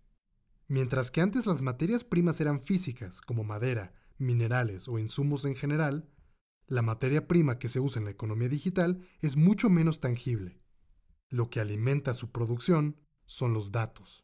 Mientras 0.69 1.11
que 1.11 1.21
antes 1.21 1.45
las 1.45 1.61
materias 1.61 2.05
primas 2.05 2.41
eran 2.41 2.63
físicas, 2.63 3.21
como 3.21 3.45
madera, 3.45 3.93
minerales 4.17 4.89
o 4.89 4.99
insumos 4.99 5.45
en 5.45 5.55
general, 5.55 6.09
la 6.67 6.81
materia 6.81 7.29
prima 7.29 7.59
que 7.59 7.69
se 7.69 7.81
usa 7.81 8.01
en 8.01 8.07
la 8.07 8.13
economía 8.13 8.49
digital 8.49 9.07
es 9.21 9.37
mucho 9.37 9.69
menos 9.69 10.01
tangible. 10.01 10.63
Lo 11.29 11.51
que 11.51 11.61
alimenta 11.61 12.15
su 12.15 12.33
producción 12.33 12.97
son 13.27 13.53
los 13.53 13.71
datos. 13.71 14.24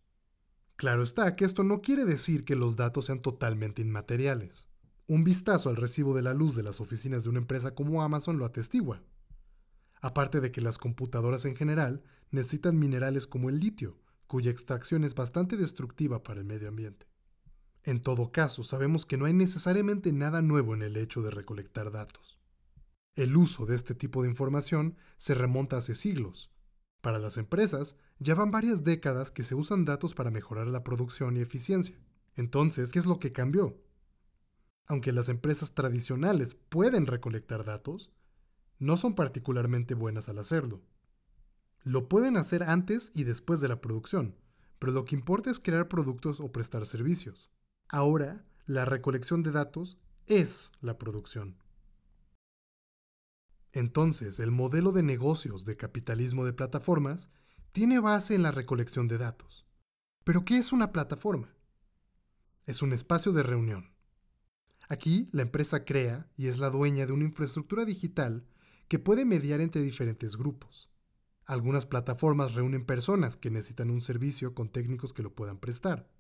Claro 0.81 1.03
está 1.03 1.37
que 1.37 1.45
esto 1.45 1.63
no 1.63 1.83
quiere 1.83 2.07
decir 2.07 2.43
que 2.43 2.57
los 2.57 2.75
datos 2.75 3.05
sean 3.05 3.21
totalmente 3.21 3.83
inmateriales. 3.83 4.67
Un 5.07 5.25
vistazo 5.25 5.69
al 5.69 5.77
recibo 5.77 6.15
de 6.15 6.23
la 6.23 6.33
luz 6.33 6.55
de 6.55 6.63
las 6.63 6.81
oficinas 6.81 7.23
de 7.23 7.29
una 7.29 7.39
empresa 7.41 7.75
como 7.75 8.03
Amazon 8.03 8.39
lo 8.39 8.47
atestigua. 8.47 9.03
Aparte 10.01 10.41
de 10.41 10.51
que 10.51 10.63
las 10.63 10.79
computadoras 10.79 11.45
en 11.45 11.55
general 11.55 12.03
necesitan 12.31 12.79
minerales 12.79 13.27
como 13.27 13.51
el 13.51 13.61
litio, 13.61 13.99
cuya 14.27 14.51
extracción 14.51 15.05
es 15.05 15.15
bastante 15.15 15.59
destructiva 15.59 16.23
para 16.23 16.41
el 16.41 16.47
medio 16.47 16.69
ambiente. 16.69 17.07
En 17.85 18.01
todo 18.01 18.33
caso, 18.33 18.63
sabemos 18.65 19.05
que 19.05 19.19
no 19.19 19.27
hay 19.27 19.35
necesariamente 19.35 20.15
nada 20.15 20.41
nuevo 20.41 20.73
en 20.73 20.81
el 20.81 20.97
hecho 20.97 21.21
de 21.21 21.31
recolectar 21.31 21.91
datos. 21.91 22.41
El 23.15 23.37
uso 23.37 23.67
de 23.67 23.77
este 23.77 23.95
tipo 23.95 24.23
de 24.23 24.31
información 24.31 24.97
se 25.19 25.35
remonta 25.35 25.77
hace 25.77 25.95
siglos. 25.95 26.51
Para 27.01 27.19
las 27.19 27.39
empresas, 27.39 27.97
ya 28.19 28.35
van 28.35 28.51
varias 28.51 28.85
décadas 28.85 29.31
que 29.31 29.43
se 29.43 29.55
usan 29.55 29.85
datos 29.85 30.15
para 30.15 30.31
mejorar 30.31 30.67
la 30.67 30.85
producción 30.85 31.37
y 31.37 31.41
eficiencia. 31.41 31.99
Entonces, 32.37 32.93
¿qué 32.93 32.99
es 32.99 33.07
lo 33.07 33.19
que 33.19 33.33
cambió? 33.33 33.83
Aunque 34.87 35.13
las 35.13 35.29
empresas 35.29 35.73
tradicionales 35.73 36.55
pueden 36.55 37.07
recolectar 37.07 37.65
datos, 37.65 38.11
no 38.79 38.97
son 38.97 39.15
particularmente 39.15 39.95
buenas 39.95 40.29
al 40.29 40.39
hacerlo. 40.39 40.83
Lo 41.83 42.09
pueden 42.09 42.37
hacer 42.37 42.63
antes 42.63 43.13
y 43.15 43.25
después 43.25 43.61
de 43.61 43.69
la 43.69 43.81
producción, 43.81 44.37
pero 44.79 44.93
lo 44.93 45.05
que 45.05 45.15
importa 45.15 45.51
es 45.51 45.61
crear 45.61 45.89
productos 45.89 46.41
o 46.41 46.53
prestar 46.53 46.87
servicios. 46.87 47.51
Ahora, 47.89 48.45
la 48.67 48.85
recolección 48.85 49.43
de 49.43 49.53
datos 49.53 49.99
es 50.27 50.71
la 50.81 50.99
producción. 50.99 51.57
Entonces, 53.73 54.41
el 54.41 54.51
modelo 54.51 54.93
de 54.93 55.03
negocios 55.03 55.65
de 55.65 55.77
capitalismo 55.77 56.45
de 56.45 56.53
plataformas 56.53 57.31
tiene 57.73 58.01
base 58.01 58.35
en 58.35 58.43
la 58.43 58.51
recolección 58.51 59.07
de 59.07 59.19
datos. 59.19 59.67
¿Pero 60.25 60.45
qué 60.45 60.57
es 60.57 60.73
una 60.73 60.93
plataforma? 60.93 61.55
Es 62.67 62.83
un 62.83 62.93
espacio 62.93 63.33
de 63.33 63.43
reunión. 63.43 63.95
Aquí, 64.89 65.29
la 65.31 65.43
empresa 65.43 65.85
crea 65.85 66.29
y 66.37 66.49
es 66.49 66.59
la 66.59 66.69
dueña 66.69 67.07
de 67.07 67.13
una 67.13 67.25
infraestructura 67.25 67.85
digital 67.85 68.45
que 68.89 68.99
puede 68.99 69.25
mediar 69.25 69.61
entre 69.61 69.83
diferentes 69.83 70.37
grupos. 70.37 70.91
Algunas 71.47 71.87
plataformas 71.87 72.55
reúnen 72.55 72.85
personas 72.85 73.37
que 73.37 73.51
necesitan 73.51 73.91
un 73.91 74.01
servicio 74.01 74.53
con 74.53 74.69
técnicos 74.69 75.13
que 75.13 75.23
lo 75.23 75.35
puedan 75.35 75.59
prestar. 75.59 76.11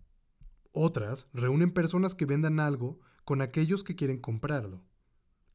Otras 0.72 1.28
reúnen 1.32 1.72
personas 1.72 2.14
que 2.14 2.26
vendan 2.26 2.60
algo 2.60 3.00
con 3.24 3.42
aquellos 3.42 3.82
que 3.82 3.96
quieren 3.96 4.20
comprarlo. 4.20 4.84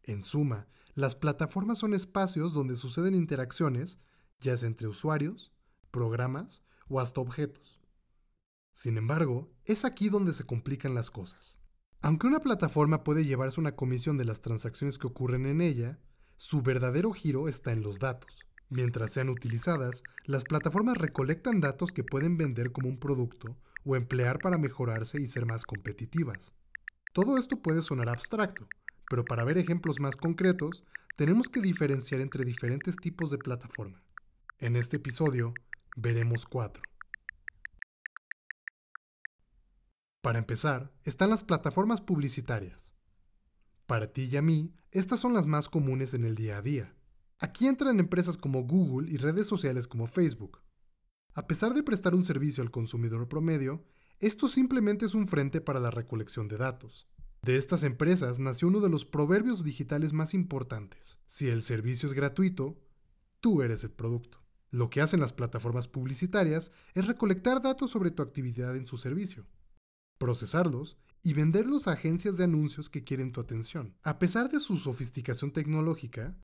En 0.03 0.23
suma, 0.23 0.67
las 0.95 1.13
plataformas 1.13 1.79
son 1.79 1.93
espacios 1.93 2.53
donde 2.53 2.77
suceden 2.77 3.15
interacciones, 3.15 3.99
ya 4.39 4.55
sea 4.55 4.67
entre 4.67 4.87
usuarios, 4.87 5.51
programas 5.91 6.63
o 6.87 7.01
hasta 7.01 7.19
objetos. 7.19 7.81
Sin 8.71 8.97
embargo, 8.97 9.51
es 9.65 9.83
aquí 9.83 10.07
donde 10.07 10.33
se 10.33 10.45
complican 10.45 10.95
las 10.95 11.11
cosas. 11.11 11.57
Aunque 12.01 12.27
una 12.27 12.39
plataforma 12.39 13.03
puede 13.03 13.25
llevarse 13.25 13.59
una 13.59 13.75
comisión 13.75 14.17
de 14.17 14.23
las 14.23 14.39
transacciones 14.39 14.97
que 14.97 15.07
ocurren 15.07 15.45
en 15.45 15.59
ella, 15.59 15.99
su 16.37 16.61
verdadero 16.61 17.11
giro 17.11 17.49
está 17.49 17.73
en 17.73 17.81
los 17.81 17.99
datos. 17.99 18.45
Mientras 18.69 19.11
sean 19.11 19.29
utilizadas, 19.29 20.01
las 20.23 20.45
plataformas 20.45 20.97
recolectan 20.97 21.59
datos 21.59 21.91
que 21.91 22.05
pueden 22.05 22.37
vender 22.37 22.71
como 22.71 22.87
un 22.87 22.99
producto 22.99 23.57
o 23.83 23.97
emplear 23.97 24.39
para 24.39 24.57
mejorarse 24.57 25.19
y 25.19 25.27
ser 25.27 25.45
más 25.45 25.65
competitivas. 25.65 26.53
Todo 27.13 27.37
esto 27.37 27.61
puede 27.61 27.81
sonar 27.81 28.09
abstracto, 28.09 28.67
pero 29.09 29.25
para 29.25 29.43
ver 29.43 29.57
ejemplos 29.57 29.99
más 29.99 30.15
concretos, 30.15 30.83
tenemos 31.15 31.49
que 31.49 31.61
diferenciar 31.61 32.21
entre 32.21 32.45
diferentes 32.45 32.95
tipos 32.95 33.31
de 33.31 33.37
plataforma. 33.37 34.03
En 34.59 34.75
este 34.75 34.97
episodio, 34.97 35.53
veremos 35.95 36.45
cuatro. 36.45 36.83
Para 40.21 40.39
empezar, 40.39 40.91
están 41.03 41.29
las 41.29 41.43
plataformas 41.43 42.01
publicitarias. 42.01 42.91
Para 43.85 44.11
ti 44.11 44.23
y 44.23 44.37
a 44.37 44.41
mí, 44.41 44.73
estas 44.91 45.19
son 45.19 45.33
las 45.33 45.45
más 45.45 45.69
comunes 45.69 46.13
en 46.13 46.25
el 46.25 46.35
día 46.35 46.57
a 46.57 46.61
día. 46.61 46.95
Aquí 47.37 47.67
entran 47.67 47.99
empresas 47.99 48.37
como 48.37 48.63
Google 48.63 49.11
y 49.11 49.17
redes 49.17 49.45
sociales 49.45 49.87
como 49.87 50.07
Facebook. 50.07 50.61
A 51.33 51.47
pesar 51.47 51.73
de 51.73 51.83
prestar 51.83 52.15
un 52.15 52.23
servicio 52.23 52.63
al 52.63 52.71
consumidor 52.71 53.27
promedio, 53.27 53.85
esto 54.19 54.47
simplemente 54.47 55.05
es 55.05 55.13
un 55.13 55.27
frente 55.27 55.61
para 55.61 55.79
la 55.79 55.91
recolección 55.91 56.47
de 56.47 56.57
datos. 56.57 57.07
De 57.45 57.57
estas 57.57 57.83
empresas 57.83 58.39
nació 58.39 58.69
uno 58.69 58.79
de 58.79 58.89
los 58.89 59.05
proverbios 59.05 59.63
digitales 59.63 60.13
más 60.13 60.33
importantes. 60.33 61.19
Si 61.27 61.47
el 61.47 61.61
servicio 61.61 62.07
es 62.07 62.13
gratuito, 62.13 62.75
tú 63.39 63.61
eres 63.61 63.83
el 63.83 63.91
producto. 63.91 64.39
Lo 64.71 64.89
que 64.89 64.99
hacen 64.99 65.19
las 65.19 65.31
plataformas 65.31 65.87
publicitarias 65.87 66.71
es 66.95 67.05
recolectar 67.05 67.61
datos 67.61 67.91
sobre 67.91 68.09
tu 68.09 68.23
actividad 68.23 68.75
en 68.75 68.87
su 68.87 68.97
servicio, 68.97 69.45
procesarlos 70.17 70.97
y 71.21 71.33
venderlos 71.33 71.87
a 71.87 71.91
agencias 71.91 72.35
de 72.35 72.45
anuncios 72.45 72.89
que 72.89 73.03
quieren 73.03 73.31
tu 73.31 73.41
atención. 73.41 73.95
A 74.01 74.17
pesar 74.17 74.49
de 74.49 74.59
su 74.59 74.77
sofisticación 74.77 75.51
tecnológica, 75.51 76.35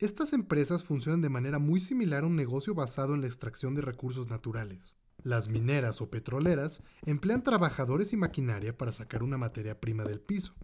estas 0.00 0.32
empresas 0.32 0.82
funcionan 0.82 1.20
de 1.20 1.28
manera 1.28 1.60
muy 1.60 1.78
similar 1.78 2.24
a 2.24 2.26
un 2.26 2.34
negocio 2.34 2.74
basado 2.74 3.14
en 3.14 3.20
la 3.20 3.28
extracción 3.28 3.76
de 3.76 3.82
recursos 3.82 4.28
naturales. 4.28 4.96
Las 5.22 5.48
mineras 5.48 6.00
o 6.00 6.10
petroleras 6.10 6.82
emplean 7.04 7.42
trabajadores 7.42 8.12
y 8.12 8.16
maquinaria 8.16 8.76
para 8.76 8.92
sacar 8.92 9.22
una 9.22 9.36
materia 9.36 9.80
prima 9.80 10.04
del 10.04 10.20
piso. 10.20 10.54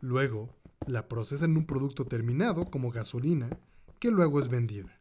Luego, 0.00 0.54
la 0.86 1.08
procesan 1.08 1.52
en 1.52 1.56
un 1.58 1.66
producto 1.66 2.04
terminado 2.04 2.70
como 2.70 2.90
gasolina, 2.90 3.50
que 3.98 4.10
luego 4.10 4.38
es 4.38 4.48
vendida. 4.48 4.98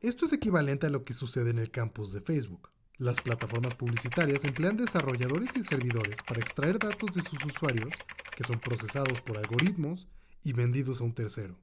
Esto 0.00 0.26
es 0.26 0.32
equivalente 0.32 0.86
a 0.86 0.90
lo 0.90 1.04
que 1.04 1.14
sucede 1.14 1.50
en 1.50 1.58
el 1.58 1.70
campus 1.70 2.12
de 2.12 2.20
Facebook. 2.20 2.70
Las 2.98 3.20
plataformas 3.20 3.74
publicitarias 3.74 4.44
emplean 4.44 4.76
desarrolladores 4.76 5.56
y 5.56 5.64
servidores 5.64 6.16
para 6.26 6.40
extraer 6.40 6.78
datos 6.78 7.14
de 7.14 7.22
sus 7.22 7.44
usuarios, 7.44 7.92
que 8.36 8.44
son 8.44 8.58
procesados 8.60 9.20
por 9.20 9.38
algoritmos 9.38 10.08
y 10.42 10.52
vendidos 10.52 11.00
a 11.00 11.04
un 11.04 11.14
tercero. 11.14 11.58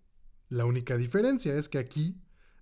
La 0.50 0.66
única 0.66 0.98
diferencia 0.98 1.56
es 1.56 1.70
que 1.70 1.78
aquí, 1.78 2.16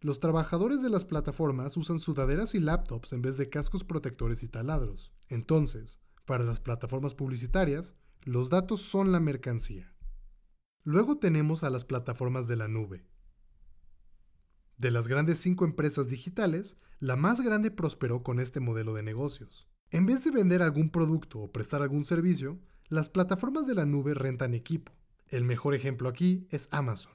los 0.03 0.19
trabajadores 0.19 0.81
de 0.81 0.89
las 0.89 1.05
plataformas 1.05 1.77
usan 1.77 1.97
sudaderas 1.97 2.55
y 2.55 2.59
laptops 2.59 3.13
en 3.13 3.21
vez 3.21 3.37
de 3.37 3.47
cascos 3.47 3.85
protectores 3.85 4.43
y 4.43 4.49
taladros. 4.49 5.13
Entonces, 5.29 5.97
para 6.25 6.43
las 6.43 6.59
plataformas 6.59 7.15
publicitarias, 7.15 7.95
los 8.21 8.49
datos 8.49 8.81
son 8.81 9.13
la 9.13 9.21
mercancía. 9.21 9.95
Luego 10.83 11.19
tenemos 11.19 11.63
a 11.63 11.69
las 11.69 11.85
plataformas 11.85 12.49
de 12.49 12.57
la 12.57 12.67
nube. 12.67 13.07
De 14.77 14.91
las 14.91 15.07
grandes 15.07 15.39
cinco 15.39 15.63
empresas 15.63 16.09
digitales, 16.09 16.75
la 16.99 17.15
más 17.15 17.39
grande 17.39 17.71
prosperó 17.71 18.23
con 18.23 18.41
este 18.41 18.59
modelo 18.59 18.93
de 18.93 19.03
negocios. 19.03 19.69
En 19.89 20.05
vez 20.05 20.25
de 20.25 20.31
vender 20.31 20.61
algún 20.61 20.89
producto 20.89 21.39
o 21.39 21.53
prestar 21.53 21.81
algún 21.81 22.03
servicio, 22.03 22.59
las 22.89 23.07
plataformas 23.07 23.67
de 23.67 23.75
la 23.75 23.85
nube 23.85 24.13
rentan 24.13 24.53
equipo. 24.53 24.91
El 25.29 25.45
mejor 25.45 25.75
ejemplo 25.75 26.09
aquí 26.09 26.45
es 26.51 26.67
Amazon. 26.71 27.13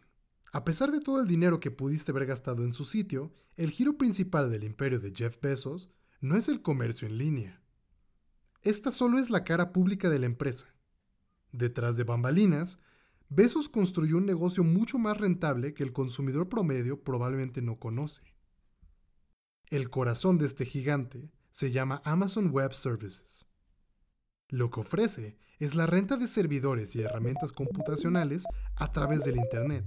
A 0.53 0.65
pesar 0.65 0.91
de 0.91 1.01
todo 1.01 1.21
el 1.21 1.29
dinero 1.29 1.61
que 1.61 1.71
pudiste 1.71 2.13
haber 2.13 2.27
gastado 2.27 2.65
en 2.65 2.73
su 2.73 2.85
sitio, 2.85 3.33
el 3.57 3.71
giro 3.71 3.99
principal 3.99 4.51
del 4.51 4.65
imperio 4.65 4.99
de 4.99 5.13
Jeff 5.15 5.39
Bezos 5.41 5.91
no 6.21 6.37
es 6.37 6.49
el 6.49 6.63
comercio 6.63 7.07
en 7.07 7.19
línea. 7.19 7.63
Esta 8.63 8.91
solo 8.91 9.19
es 9.19 9.31
la 9.31 9.45
cara 9.45 9.73
pública 9.73 10.09
de 10.09 10.19
la 10.19 10.27
empresa. 10.27 10.67
Detrás 11.53 11.97
de 11.97 12.05
bambalinas, 12.05 12.79
Bezos 13.29 13.69
construyó 13.69 14.17
un 14.17 14.27
negocio 14.27 14.65
mucho 14.65 14.99
más 14.99 15.19
rentable 15.19 15.75
que 15.75 15.83
el 15.83 15.93
consumidor 15.93 16.49
promedio 16.49 17.05
probablemente 17.05 17.61
no 17.61 17.79
conoce. 17.79 18.23
El 19.67 19.91
corazón 19.91 20.39
de 20.39 20.47
este 20.47 20.65
gigante 20.65 21.31
se 21.51 21.71
llama 21.71 22.01
Amazon 22.05 22.51
Web 22.51 22.73
Services. 22.73 23.45
Lo 24.49 24.71
que 24.71 24.81
ofrece 24.81 25.37
es 25.59 25.75
la 25.75 25.87
renta 25.87 26.17
de 26.17 26.27
servidores 26.27 26.97
y 26.97 27.03
herramientas 27.03 27.53
computacionales 27.53 28.45
a 28.77 28.93
través 28.93 29.25
del 29.25 29.37
Internet. 29.37 29.85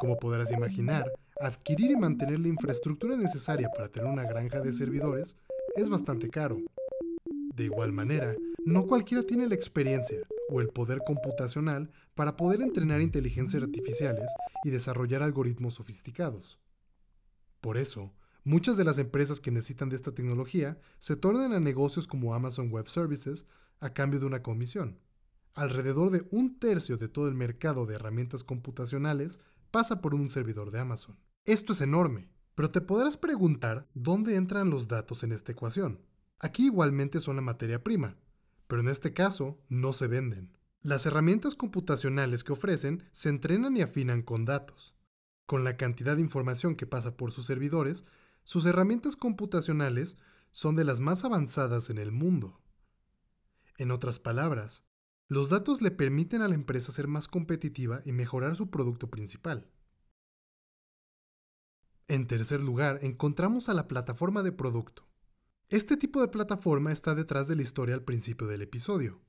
Como 0.00 0.16
podrás 0.16 0.50
imaginar, 0.50 1.12
adquirir 1.40 1.90
y 1.90 1.96
mantener 1.96 2.40
la 2.40 2.48
infraestructura 2.48 3.18
necesaria 3.18 3.68
para 3.68 3.90
tener 3.90 4.10
una 4.10 4.24
granja 4.24 4.60
de 4.60 4.72
servidores 4.72 5.36
es 5.76 5.90
bastante 5.90 6.30
caro. 6.30 6.56
De 7.54 7.64
igual 7.64 7.92
manera, 7.92 8.34
no 8.64 8.86
cualquiera 8.86 9.24
tiene 9.24 9.46
la 9.46 9.56
experiencia 9.56 10.16
o 10.48 10.62
el 10.62 10.68
poder 10.68 11.00
computacional 11.06 11.90
para 12.14 12.38
poder 12.38 12.62
entrenar 12.62 13.02
inteligencias 13.02 13.62
artificiales 13.62 14.30
y 14.64 14.70
desarrollar 14.70 15.22
algoritmos 15.22 15.74
sofisticados. 15.74 16.58
Por 17.60 17.76
eso, 17.76 18.14
muchas 18.42 18.78
de 18.78 18.84
las 18.84 18.96
empresas 18.96 19.38
que 19.38 19.50
necesitan 19.50 19.90
de 19.90 19.96
esta 19.96 20.12
tecnología 20.12 20.78
se 21.00 21.14
tornan 21.14 21.52
a 21.52 21.60
negocios 21.60 22.06
como 22.06 22.34
Amazon 22.34 22.70
Web 22.70 22.88
Services 22.88 23.44
a 23.80 23.92
cambio 23.92 24.18
de 24.18 24.24
una 24.24 24.42
comisión. 24.42 24.98
Alrededor 25.52 26.10
de 26.10 26.26
un 26.30 26.58
tercio 26.58 26.96
de 26.96 27.08
todo 27.08 27.28
el 27.28 27.34
mercado 27.34 27.84
de 27.84 27.96
herramientas 27.96 28.44
computacionales 28.44 29.40
pasa 29.70 30.00
por 30.00 30.14
un 30.14 30.28
servidor 30.28 30.70
de 30.70 30.80
Amazon. 30.80 31.18
Esto 31.44 31.72
es 31.72 31.80
enorme, 31.80 32.30
pero 32.54 32.70
te 32.70 32.80
podrás 32.80 33.16
preguntar 33.16 33.88
dónde 33.94 34.36
entran 34.36 34.70
los 34.70 34.88
datos 34.88 35.22
en 35.22 35.32
esta 35.32 35.52
ecuación. 35.52 36.00
Aquí 36.38 36.66
igualmente 36.66 37.20
son 37.20 37.36
la 37.36 37.42
materia 37.42 37.82
prima, 37.82 38.16
pero 38.66 38.82
en 38.82 38.88
este 38.88 39.12
caso 39.12 39.60
no 39.68 39.92
se 39.92 40.06
venden. 40.06 40.56
Las 40.82 41.04
herramientas 41.04 41.54
computacionales 41.54 42.44
que 42.44 42.52
ofrecen 42.52 43.04
se 43.12 43.28
entrenan 43.28 43.76
y 43.76 43.82
afinan 43.82 44.22
con 44.22 44.44
datos. 44.44 44.94
Con 45.46 45.64
la 45.64 45.76
cantidad 45.76 46.16
de 46.16 46.22
información 46.22 46.76
que 46.76 46.86
pasa 46.86 47.16
por 47.16 47.32
sus 47.32 47.46
servidores, 47.46 48.04
sus 48.44 48.64
herramientas 48.66 49.16
computacionales 49.16 50.16
son 50.52 50.76
de 50.76 50.84
las 50.84 51.00
más 51.00 51.24
avanzadas 51.24 51.90
en 51.90 51.98
el 51.98 52.12
mundo. 52.12 52.60
En 53.76 53.90
otras 53.90 54.18
palabras, 54.18 54.84
los 55.30 55.48
datos 55.48 55.80
le 55.80 55.92
permiten 55.92 56.42
a 56.42 56.48
la 56.48 56.56
empresa 56.56 56.90
ser 56.90 57.06
más 57.06 57.28
competitiva 57.28 58.02
y 58.04 58.10
mejorar 58.10 58.56
su 58.56 58.68
producto 58.68 59.10
principal. 59.10 59.70
En 62.08 62.26
tercer 62.26 62.60
lugar, 62.60 62.98
encontramos 63.02 63.68
a 63.68 63.74
la 63.74 63.86
plataforma 63.86 64.42
de 64.42 64.50
producto. 64.50 65.06
Este 65.68 65.96
tipo 65.96 66.20
de 66.20 66.26
plataforma 66.26 66.90
está 66.90 67.14
detrás 67.14 67.46
de 67.46 67.54
la 67.54 67.62
historia 67.62 67.94
al 67.94 68.02
principio 68.02 68.48
del 68.48 68.62
episodio. 68.62 69.20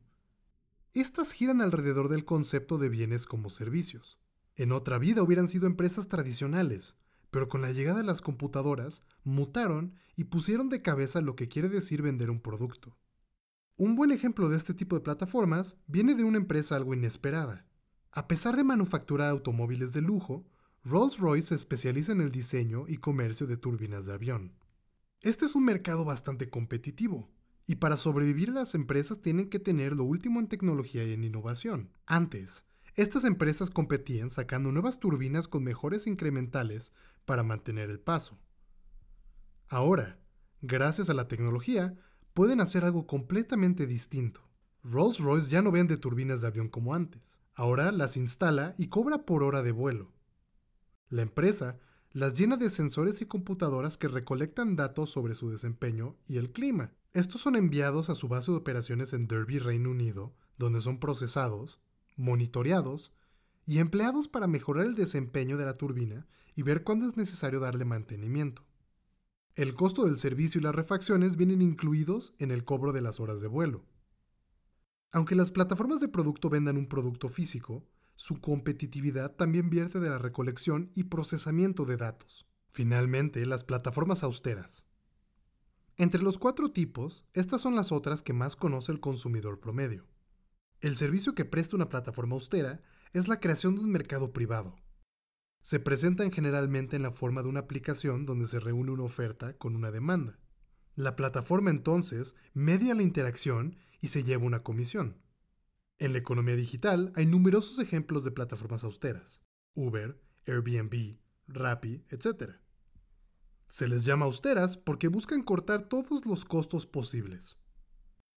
Estas 0.94 1.34
giran 1.34 1.62
alrededor 1.62 2.10
del 2.10 2.26
concepto 2.26 2.80
de 2.80 2.90
bienes 2.90 3.28
como 3.28 3.52
servicios. 3.52 4.18
En 4.56 4.72
otra 4.72 4.98
vida 4.98 5.22
hubieran 5.22 5.48
sido 5.48 5.68
empresas 5.68 6.08
tradicionales, 6.08 6.96
pero 7.30 7.48
con 7.48 7.62
la 7.62 7.74
llegada 7.74 8.00
de 8.00 8.06
las 8.06 8.22
computadoras 8.22 9.04
mutaron 9.24 9.94
y 10.16 10.24
pusieron 10.24 10.68
de 10.68 10.82
cabeza 10.82 11.22
lo 11.22 11.36
que 11.36 11.48
quiere 11.48 11.70
decir 11.70 12.02
vender 12.02 12.32
un 12.32 12.42
producto. 12.42 12.98
Un 13.84 13.96
buen 13.96 14.12
ejemplo 14.12 14.48
de 14.48 14.58
este 14.58 14.76
tipo 14.76 14.96
de 14.96 15.02
plataformas 15.02 15.76
viene 15.88 16.14
de 16.14 16.24
una 16.24 16.38
empresa 16.38 16.76
algo 16.76 16.94
inesperada. 16.94 17.66
A 18.12 18.28
pesar 18.28 18.56
de 18.56 18.64
manufacturar 18.64 19.32
automóviles 19.32 19.92
de 19.92 20.02
lujo, 20.02 20.46
Rolls-Royce 20.84 21.48
se 21.48 21.56
especializa 21.56 22.12
en 22.12 22.22
el 22.22 22.32
diseño 22.32 22.84
y 22.88 22.98
comercio 22.98 23.48
de 23.48 23.58
turbinas 23.58 24.06
de 24.06 24.14
avión. 24.14 24.54
Este 25.22 25.46
es 25.46 25.56
un 25.56 25.66
mercado 25.66 26.06
bastante 26.06 26.48
competitivo, 26.48 27.32
y 27.66 27.78
para 27.78 27.98
sobrevivir 27.98 28.50
las 28.50 28.76
empresas 28.76 29.20
tienen 29.20 29.50
que 29.50 29.58
tener 29.58 29.94
lo 29.94 30.04
último 30.04 30.40
en 30.40 30.48
tecnología 30.48 31.04
y 31.04 31.14
en 31.14 31.24
innovación. 31.24 31.90
Antes, 32.06 32.68
estas 32.94 33.24
empresas 33.24 33.72
competían 33.72 34.30
sacando 34.30 34.72
nuevas 34.72 35.00
turbinas 35.00 35.48
con 35.48 35.64
mejores 35.64 36.06
incrementales 36.06 36.94
para 37.26 37.42
mantener 37.42 37.90
el 37.90 38.00
paso. 38.00 38.38
Ahora, 39.70 40.20
gracias 40.62 41.10
a 41.10 41.16
la 41.16 41.28
tecnología, 41.28 41.96
pueden 42.34 42.62
hacer 42.62 42.84
algo 42.86 43.08
completamente 43.08 43.88
distinto. 43.88 44.42
Rolls-Royce 44.84 45.50
ya 45.50 45.62
no 45.62 45.72
vende 45.72 45.98
turbinas 45.98 46.42
de 46.42 46.48
avión 46.48 46.70
como 46.70 46.96
antes. 46.96 47.38
Ahora 47.54 47.92
las 47.92 48.18
instala 48.18 48.74
y 48.78 48.88
cobra 48.88 49.26
por 49.26 49.44
hora 49.44 49.62
de 49.62 49.72
vuelo. 49.72 50.12
La 51.10 51.22
empresa 51.22 51.78
las 52.14 52.38
llena 52.38 52.58
de 52.58 52.70
sensores 52.70 53.22
y 53.22 53.26
computadoras 53.26 53.98
que 53.98 54.08
recolectan 54.08 54.76
datos 54.76 55.10
sobre 55.10 55.36
su 55.36 55.50
desempeño 55.50 56.16
y 56.26 56.38
el 56.38 56.52
clima. 56.52 56.94
Estos 57.14 57.42
son 57.42 57.56
enviados 57.56 58.10
a 58.10 58.16
su 58.16 58.28
base 58.28 58.52
de 58.52 58.58
operaciones 58.58 59.14
en 59.14 59.28
Derby, 59.28 59.60
Reino 59.60 59.92
Unido, 59.92 60.34
donde 60.58 60.82
son 60.82 61.00
procesados, 61.00 61.80
monitoreados 62.16 63.14
y 63.66 63.80
empleados 63.80 64.28
para 64.28 64.48
mejorar 64.48 64.86
el 64.86 64.96
desempeño 64.96 65.58
de 65.58 65.66
la 65.66 65.74
turbina 65.74 66.28
y 66.56 66.64
ver 66.64 66.84
cuándo 66.84 67.08
es 67.08 67.18
necesario 67.18 67.60
darle 67.60 67.86
mantenimiento. 67.86 68.64
El 69.56 69.76
costo 69.76 70.06
del 70.06 70.18
servicio 70.18 70.60
y 70.60 70.64
las 70.64 70.74
refacciones 70.74 71.36
vienen 71.36 71.62
incluidos 71.62 72.34
en 72.40 72.52
el 72.52 72.64
cobro 72.64 72.94
de 72.94 73.02
las 73.02 73.20
horas 73.20 73.42
de 73.42 73.48
vuelo. 73.48 73.86
Aunque 75.12 75.36
las 75.36 75.52
plataformas 75.52 76.00
de 76.00 76.08
producto 76.08 76.50
vendan 76.50 76.78
un 76.78 76.88
producto 76.88 77.28
físico, 77.28 77.86
su 78.16 78.40
competitividad 78.40 79.36
también 79.36 79.70
vierte 79.70 80.00
de 80.00 80.10
la 80.10 80.18
recolección 80.18 80.90
y 80.96 81.06
procesamiento 81.06 81.84
de 81.84 81.98
datos. 81.98 82.48
Finalmente, 82.70 83.46
las 83.46 83.66
plataformas 83.66 84.24
austeras. 84.24 84.86
Entre 85.98 86.22
los 86.22 86.38
cuatro 86.38 86.72
tipos, 86.72 87.26
estas 87.34 87.60
son 87.60 87.76
las 87.76 87.92
otras 87.92 88.22
que 88.22 88.32
más 88.32 88.56
conoce 88.56 88.94
el 88.94 89.02
consumidor 89.02 89.60
promedio. 89.60 90.08
El 90.80 90.96
servicio 90.96 91.36
que 91.36 91.44
presta 91.44 91.76
una 91.76 91.90
plataforma 91.90 92.36
austera 92.36 92.82
es 93.12 93.28
la 93.28 93.42
creación 93.42 93.76
de 93.76 93.82
un 93.82 93.92
mercado 93.92 94.32
privado. 94.32 94.78
Se 95.62 95.80
presentan 95.80 96.32
generalmente 96.32 96.96
en 96.96 97.04
la 97.04 97.12
forma 97.12 97.44
de 97.44 97.50
una 97.50 97.62
aplicación 97.62 98.26
donde 98.26 98.48
se 98.48 98.60
reúne 98.60 98.92
una 98.92 99.04
oferta 99.04 99.58
con 99.58 99.76
una 99.76 99.92
demanda. 99.92 100.40
La 100.96 101.16
plataforma 101.16 101.70
entonces 101.70 102.36
media 102.54 102.96
la 102.96 103.04
interacción 103.04 103.78
y 104.00 104.08
se 104.08 104.24
lleva 104.24 104.46
una 104.46 104.64
comisión. 104.64 105.22
En 106.00 106.14
la 106.14 106.18
economía 106.18 106.56
digital 106.56 107.14
hay 107.16 107.28
numerosos 107.28 107.78
ejemplos 107.80 108.24
de 108.24 108.32
plataformas 108.32 108.84
austeras. 108.84 109.44
Uber, 109.76 110.20
Airbnb, 110.48 111.20
Rappi, 111.48 112.04
etc. 112.10 112.56
Se 113.70 113.88
les 113.88 114.04
llama 114.04 114.26
austeras 114.26 114.78
porque 114.78 115.08
buscan 115.08 115.44
cortar 115.44 115.84
todos 115.84 116.26
los 116.26 116.44
costos 116.44 116.88
posibles. 116.88 117.58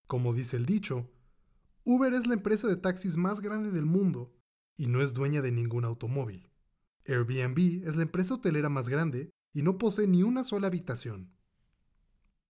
Como 0.06 0.34
dice 0.34 0.58
el 0.58 0.66
dicho, 0.66 1.10
Uber 1.84 2.12
es 2.12 2.26
la 2.26 2.34
empresa 2.34 2.68
de 2.68 2.76
taxis 2.76 3.16
más 3.16 3.40
grande 3.40 3.70
del 3.70 3.86
mundo 3.86 4.36
y 4.76 4.86
no 4.86 5.00
es 5.00 5.14
dueña 5.14 5.40
de 5.40 5.50
ningún 5.50 5.86
automóvil. 5.86 6.50
Airbnb 7.06 7.86
es 7.86 7.96
la 7.96 8.02
empresa 8.02 8.34
hotelera 8.34 8.68
más 8.68 8.88
grande 8.88 9.30
y 9.52 9.62
no 9.62 9.78
posee 9.78 10.06
ni 10.06 10.22
una 10.22 10.44
sola 10.44 10.68
habitación. 10.68 11.30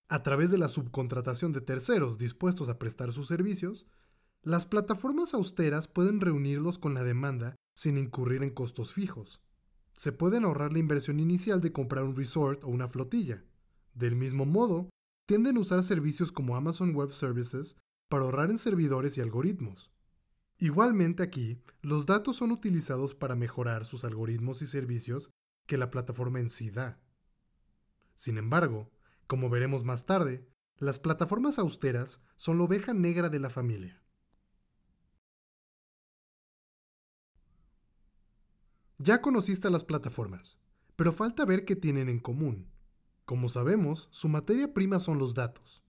A 0.09 0.23
través 0.23 0.51
de 0.51 0.59
la 0.59 0.69
subcontratación 0.69 1.53
de 1.53 1.61
terceros 1.61 2.19
dispuestos 2.19 2.69
a 2.69 2.79
prestar 2.79 3.13
sus 3.13 3.27
servicios, 3.27 3.87
las 4.43 4.67
plataformas 4.67 5.35
austeras 5.35 5.89
pueden 5.89 6.21
reunirlos 6.21 6.79
con 6.79 6.95
la 6.95 7.03
demanda 7.03 7.57
sin 7.75 7.97
incurrir 7.97 8.43
en 8.43 8.51
costos 8.51 8.93
fijos. 8.93 9.41
Se 9.95 10.13
pueden 10.13 10.45
ahorrar 10.45 10.73
la 10.73 10.79
inversión 10.79 11.19
inicial 11.21 11.61
de 11.61 11.73
comprar 11.73 12.05
un 12.05 12.15
resort 12.15 12.63
o 12.65 12.69
una 12.69 12.89
flotilla. 12.89 13.45
Del 13.95 14.17
mismo 14.17 14.45
modo, 14.45 14.91
tienden 15.27 15.57
a 15.57 15.61
usar 15.61 15.83
servicios 15.83 16.31
como 16.33 16.57
Amazon 16.57 16.95
Web 16.95 17.13
Services 17.13 17.77
para 18.09 18.25
ahorrar 18.25 18.51
en 18.51 18.59
servidores 18.59 19.17
y 19.17 19.21
algoritmos. 19.21 19.94
Igualmente 20.59 21.23
aquí, 21.23 21.63
los 21.83 22.07
datos 22.07 22.37
son 22.37 22.53
utilizados 22.53 23.15
para 23.15 23.35
mejorar 23.35 23.85
sus 23.85 24.05
algoritmos 24.05 24.63
y 24.63 24.67
servicios 24.67 25.31
que 25.67 25.77
la 25.77 25.91
plataforma 25.91 26.41
en 26.41 26.49
sí 26.49 26.71
da. 26.71 27.01
Sin 28.15 28.39
embargo, 28.39 28.91
como 29.27 29.51
veremos 29.51 29.85
más 29.85 30.07
tarde, 30.07 30.49
las 30.79 30.99
plataformas 30.99 31.59
austeras 31.59 32.21
son 32.37 32.59
la 32.59 32.65
oveja 32.65 32.95
negra 32.95 33.29
de 33.29 33.41
la 33.41 33.51
familia. 33.51 34.03
Ya 38.99 39.21
conociste 39.21 39.69
a 39.69 39.71
las 39.71 39.85
plataformas, 39.85 40.57
pero 40.97 41.13
falta 41.13 41.45
ver 41.45 41.65
qué 41.65 41.77
tienen 41.77 42.09
en 42.09 42.21
común. 42.21 42.71
Como 43.25 43.49
sabemos, 43.49 44.09
su 44.13 44.29
materia 44.29 44.73
prima 44.73 45.01
son 45.01 45.19
los 45.19 45.35
datos, 45.35 45.84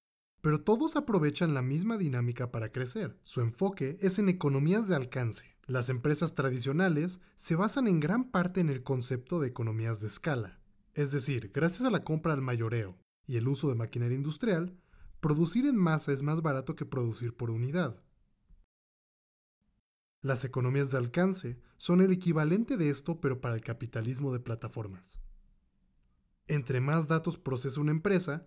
pero 0.46 0.62
todos 0.62 0.96
aprovechan 0.96 1.56
la 1.56 1.64
misma 1.64 1.98
dinámica 1.98 2.52
para 2.52 2.72
crecer. 2.72 3.18
Su 3.24 3.42
enfoque 3.42 3.98
es 4.02 4.20
en 4.20 4.30
economías 4.30 4.88
de 4.88 4.96
alcance. 4.96 5.58
Las 5.66 5.90
empresas 5.90 6.36
tradicionales 6.36 7.20
se 7.36 7.56
basan 7.56 7.88
en 7.88 8.00
gran 8.00 8.30
parte 8.30 8.62
en 8.62 8.70
el 8.70 8.84
concepto 8.84 9.40
de 9.40 9.48
economías 9.48 10.02
de 10.02 10.08
escala. 10.08 10.60
Es 10.94 11.12
decir, 11.12 11.50
gracias 11.52 11.84
a 11.84 11.90
la 11.90 12.04
compra 12.04 12.34
al 12.34 12.44
mayoreo 12.44 12.96
y 13.26 13.38
el 13.38 13.48
uso 13.48 13.70
de 13.70 13.74
maquinaria 13.74 14.16
industrial, 14.16 14.78
producir 15.20 15.66
en 15.66 15.78
masa 15.78 16.12
es 16.12 16.22
más 16.22 16.44
barato 16.44 16.76
que 16.76 16.86
producir 16.86 17.36
por 17.36 17.50
unidad. 17.50 18.04
Las 20.22 20.46
economías 20.46 20.92
de 20.92 21.00
alcance 21.00 21.60
son 21.78 22.02
el 22.02 22.12
equivalente 22.12 22.78
de 22.78 22.92
esto 22.92 23.20
pero 23.20 23.42
para 23.42 23.56
el 23.56 23.62
capitalismo 23.62 24.32
de 24.32 24.42
plataformas. 24.42 25.18
Entre 26.46 26.82
más 26.82 27.08
datos 27.08 27.40
procesa 27.40 27.82
una 27.82 27.90
empresa, 27.90 28.46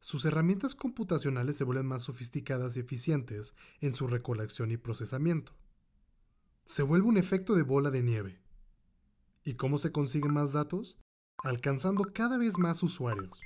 sus 0.00 0.24
herramientas 0.24 0.74
computacionales 0.74 1.56
se 1.56 1.64
vuelven 1.64 1.86
más 1.86 2.02
sofisticadas 2.02 2.76
y 2.76 2.80
eficientes 2.80 3.54
en 3.80 3.92
su 3.92 4.06
recolección 4.06 4.70
y 4.70 4.76
procesamiento. 4.76 5.52
Se 6.64 6.82
vuelve 6.82 7.08
un 7.08 7.16
efecto 7.16 7.54
de 7.54 7.62
bola 7.62 7.90
de 7.90 8.02
nieve. 8.02 8.40
¿Y 9.44 9.54
cómo 9.54 9.78
se 9.78 9.92
consiguen 9.92 10.32
más 10.32 10.52
datos? 10.52 10.98
Alcanzando 11.44 12.04
cada 12.12 12.38
vez 12.38 12.58
más 12.58 12.82
usuarios. 12.82 13.40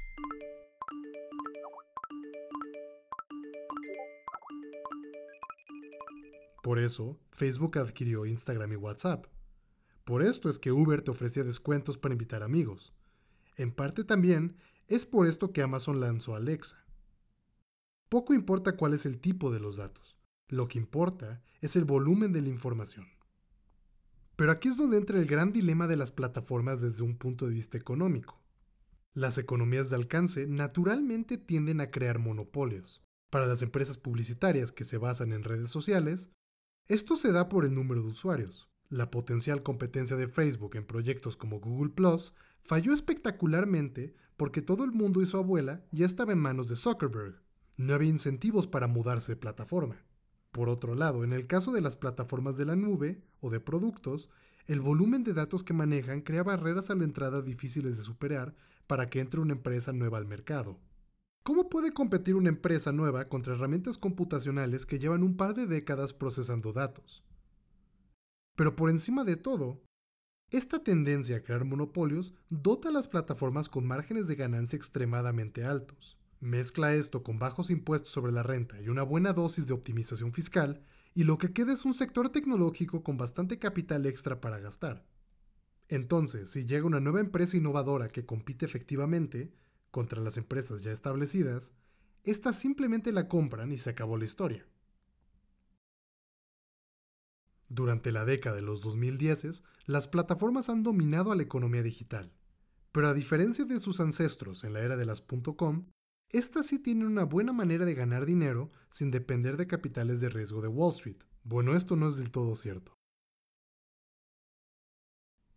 Por 6.63 6.79
eso, 6.79 7.19
Facebook 7.31 7.79
adquirió 7.79 8.27
Instagram 8.27 8.73
y 8.73 8.77
WhatsApp. 8.77 9.27
Por 10.05 10.23
esto 10.23 10.51
es 10.51 10.59
que 10.59 10.73
Uber 10.73 11.03
te 11.03 11.11
ofrecía 11.11 11.45
descuentos 11.45 11.97
para 11.97 12.13
invitar 12.13 12.43
amigos. 12.43 12.93
En 13.57 13.73
parte 13.73 14.05
también 14.05 14.57
es 14.91 15.07
por 15.07 15.27
esto 15.27 15.53
que 15.53 15.63
Amazon 15.63 16.01
lanzó 16.01 16.35
Alexa. 16.35 16.85
Poco 18.09 18.35
importa 18.35 18.77
cuál 18.77 18.93
es 18.93 19.07
el 19.07 19.19
tipo 19.19 19.53
de 19.53 19.61
los 19.61 19.77
datos, 19.77 20.19
lo 20.49 20.67
que 20.67 20.79
importa 20.79 21.41
es 21.61 21.77
el 21.77 21.85
volumen 21.85 22.33
de 22.33 22.43
la 22.43 22.49
información. 22.49 23.07
Pero 24.35 24.51
aquí 24.51 24.69
es 24.69 24.77
donde 24.77 24.97
entra 24.97 25.19
el 25.19 25.27
gran 25.27 25.53
dilema 25.53 25.87
de 25.87 25.97
las 25.97 26.11
plataformas 26.11 26.81
desde 26.81 27.05
un 27.05 27.17
punto 27.17 27.47
de 27.47 27.55
vista 27.55 27.79
económico. 27.79 28.43
Las 29.13 29.39
economías 29.39 29.91
de 29.91 29.97
alcance 29.97 30.47
naturalmente 30.49 31.39
tienden 31.39 31.81
a 31.81 31.91
crear 31.91 32.19
monopolios. 32.19 33.01
Para 33.29 33.47
las 33.47 33.63
empresas 33.63 33.97
publicitarias 33.97 34.73
que 34.73 34.83
se 34.83 34.99
basan 34.99 35.33
en 35.33 35.45
redes 35.45 35.71
sociales, 35.71 36.31
esto 36.87 37.17
se 37.17 37.31
da 37.31 37.49
por 37.49 37.65
el 37.65 37.75
número 37.75 38.03
de 38.03 38.09
usuarios. 38.09 38.69
La 38.89 39.11
potencial 39.13 39.63
competencia 39.63 40.17
de 40.17 40.27
Facebook 40.27 40.75
en 40.75 40.85
proyectos 40.85 41.37
como 41.37 41.61
Google 41.61 41.91
Plus 41.91 42.33
falló 42.65 42.93
espectacularmente 42.93 44.17
porque 44.41 44.63
todo 44.63 44.85
el 44.85 44.93
mundo 44.93 45.21
y 45.21 45.27
su 45.27 45.37
abuela 45.37 45.85
ya 45.93 46.07
estaba 46.07 46.33
en 46.33 46.39
manos 46.39 46.67
de 46.71 46.75
Zuckerberg. 46.75 47.43
No 47.77 47.93
había 47.93 48.09
incentivos 48.09 48.67
para 48.67 48.87
mudarse 48.87 49.33
de 49.33 49.37
plataforma. 49.37 50.03
Por 50.51 50.71
otro 50.71 50.95
lado, 50.95 51.25
en 51.25 51.35
el 51.35 51.47
caso 51.47 51.73
de 51.73 51.83
las 51.83 51.95
plataformas 51.95 52.57
de 52.57 52.65
la 52.65 52.75
nube 52.75 53.23
o 53.43 53.51
de 53.51 53.61
productos, 53.61 54.31
el 54.65 54.81
volumen 54.81 55.25
de 55.25 55.35
datos 55.35 55.63
que 55.63 55.75
manejan 55.75 56.23
crea 56.23 56.43
barreras 56.43 56.89
a 56.89 56.95
la 56.95 57.05
entrada 57.05 57.43
difíciles 57.43 57.99
de 57.99 58.03
superar 58.03 58.57
para 58.87 59.05
que 59.05 59.21
entre 59.21 59.43
una 59.43 59.53
empresa 59.53 59.93
nueva 59.93 60.17
al 60.17 60.25
mercado. 60.25 60.81
¿Cómo 61.43 61.69
puede 61.69 61.93
competir 61.93 62.35
una 62.35 62.49
empresa 62.49 62.93
nueva 62.93 63.29
contra 63.29 63.53
herramientas 63.53 63.99
computacionales 63.99 64.87
que 64.87 64.99
llevan 64.99 65.23
un 65.23 65.37
par 65.37 65.53
de 65.53 65.67
décadas 65.67 66.15
procesando 66.15 66.73
datos? 66.73 67.23
Pero 68.57 68.75
por 68.75 68.89
encima 68.89 69.23
de 69.25 69.37
todo, 69.37 69.83
esta 70.51 70.83
tendencia 70.83 71.37
a 71.37 71.41
crear 71.41 71.65
monopolios 71.65 72.35
dota 72.49 72.89
a 72.89 72.93
las 72.93 73.07
plataformas 73.07 73.69
con 73.69 73.87
márgenes 73.87 74.27
de 74.27 74.35
ganancia 74.35 74.77
extremadamente 74.77 75.65
altos. 75.65 76.19
Mezcla 76.41 76.95
esto 76.95 77.23
con 77.23 77.39
bajos 77.39 77.71
impuestos 77.71 78.11
sobre 78.11 78.33
la 78.33 78.43
renta 78.43 78.81
y 78.81 78.89
una 78.89 79.05
buena 79.05 79.33
dosis 79.33 79.69
de 79.69 79.75
optimización 79.75 80.33
fiscal, 80.33 80.83
y 81.15 81.25
lo 81.25 81.39
que 81.39 81.53
queda 81.53 81.73
es 81.73 81.85
un 81.85 81.95
sector 81.95 82.31
tecnológico 82.31 83.03
con 83.03 83.17
bastante 83.17 83.59
capital 83.59 84.07
extra 84.07 84.41
para 84.41 84.59
gastar. 84.59 85.07
Entonces, 85.89 86.51
si 86.51 86.65
llega 86.65 86.87
una 86.87 87.01
nueva 87.01 87.21
empresa 87.21 87.57
innovadora 87.57 88.09
que 88.09 88.27
compite 88.27 88.65
efectivamente, 88.65 89.53
contra 89.91 90.21
las 90.21 90.37
empresas 90.37 90.83
ya 90.83 90.93
establecidas, 90.93 91.73
estas 92.25 92.59
simplemente 92.59 93.13
la 93.13 93.29
compran 93.29 93.73
y 93.73 93.79
se 93.79 93.91
acabó 93.91 94.17
la 94.17 94.25
historia. 94.25 94.67
Durante 97.71 98.11
la 98.11 98.25
década 98.25 98.57
de 98.57 98.63
los 98.63 98.83
2010, 98.83 99.63
las 99.87 100.09
plataformas 100.09 100.69
han 100.69 100.83
dominado 100.83 101.31
a 101.31 101.37
la 101.37 101.45
economía 101.45 101.83
digital, 101.83 102.33
pero 102.91 103.07
a 103.07 103.15
diferencia 103.15 103.65
de 103.65 103.79
sus 103.79 104.01
ancestros 104.01 104.65
en 104.65 104.73
la 104.73 104.81
era 104.81 104.97
de 104.97 105.07
las 105.07 105.23
.com, 105.57 105.87
estas 106.29 106.67
sí 106.67 106.81
tienen 106.81 107.07
una 107.07 107.25
buena 107.25 107.53
manera 107.53 107.85
de 107.85 107.95
ganar 107.95 108.27
dinero 108.27 108.71
sin 108.91 109.11
depender 109.11 109.57
de 109.57 109.69
capitales 109.69 110.21
de 110.21 110.29
riesgo 110.29 110.61
de 110.61 110.69
Wall 110.69 110.93
Street. 110.93 111.23
Bueno, 111.45 111.77
esto 111.77 111.95
no 111.95 112.09
es 112.09 112.17
del 112.17 112.31
todo 112.31 112.57
cierto. 112.57 112.93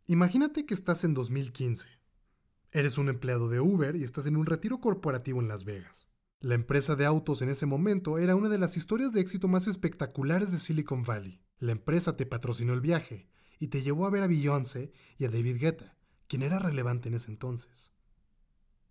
Imagínate 0.05 0.65
que 0.65 0.73
estás 0.73 1.03
en 1.03 1.15
2015 1.15 1.87
Eres 2.71 2.97
un 2.97 3.07
empleado 3.07 3.49
de 3.49 3.59
Uber 3.59 3.95
y 3.95 4.03
estás 4.03 4.25
en 4.25 4.35
un 4.35 4.47
retiro 4.47 4.79
corporativo 4.79 5.39
en 5.39 5.47
Las 5.47 5.63
Vegas. 5.63 6.07
La 6.39 6.55
empresa 6.55 6.95
de 6.95 7.05
autos 7.05 7.43
en 7.43 7.49
ese 7.49 7.67
momento 7.67 8.17
era 8.17 8.35
una 8.35 8.49
de 8.49 8.57
las 8.57 8.77
historias 8.77 9.13
de 9.13 9.21
éxito 9.21 9.47
más 9.47 9.67
espectaculares 9.67 10.51
de 10.51 10.59
Silicon 10.59 11.03
Valley. 11.03 11.39
La 11.63 11.71
empresa 11.71 12.17
te 12.17 12.25
patrocinó 12.25 12.73
el 12.73 12.81
viaje 12.81 13.29
y 13.57 13.67
te 13.67 13.83
llevó 13.83 14.05
a 14.05 14.09
ver 14.09 14.21
a 14.21 14.27
Beyoncé 14.27 14.91
y 15.17 15.23
a 15.23 15.29
David 15.29 15.61
Guetta, 15.61 15.95
quien 16.27 16.41
era 16.41 16.59
relevante 16.59 17.07
en 17.07 17.15
ese 17.15 17.31
entonces. 17.31 17.93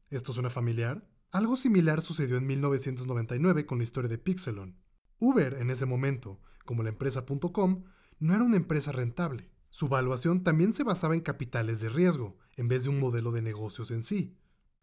¿Esto 0.08 0.32
suena 0.32 0.48
familiar? 0.48 1.06
Algo 1.32 1.58
similar 1.58 2.00
sucedió 2.00 2.38
en 2.38 2.46
1999 2.46 3.66
con 3.66 3.76
la 3.76 3.84
historia 3.84 4.08
de 4.08 4.16
Pixelon. 4.16 4.78
Uber 5.18 5.52
en 5.60 5.68
ese 5.68 5.84
momento, 5.84 6.40
como 6.64 6.82
la 6.82 6.88
empresa.com, 6.88 7.84
no 8.20 8.34
era 8.34 8.42
una 8.42 8.56
empresa 8.56 8.90
rentable. 8.90 9.50
Su 9.68 9.88
valuación 9.88 10.42
también 10.42 10.72
se 10.72 10.82
basaba 10.82 11.12
en 11.12 11.20
capitales 11.20 11.78
de 11.80 11.90
riesgo, 11.90 12.38
en 12.56 12.68
vez 12.68 12.84
de 12.84 12.88
un 12.88 12.98
modelo 12.98 13.32
de 13.32 13.42
negocios 13.42 13.90
en 13.90 14.02
sí. 14.02 14.38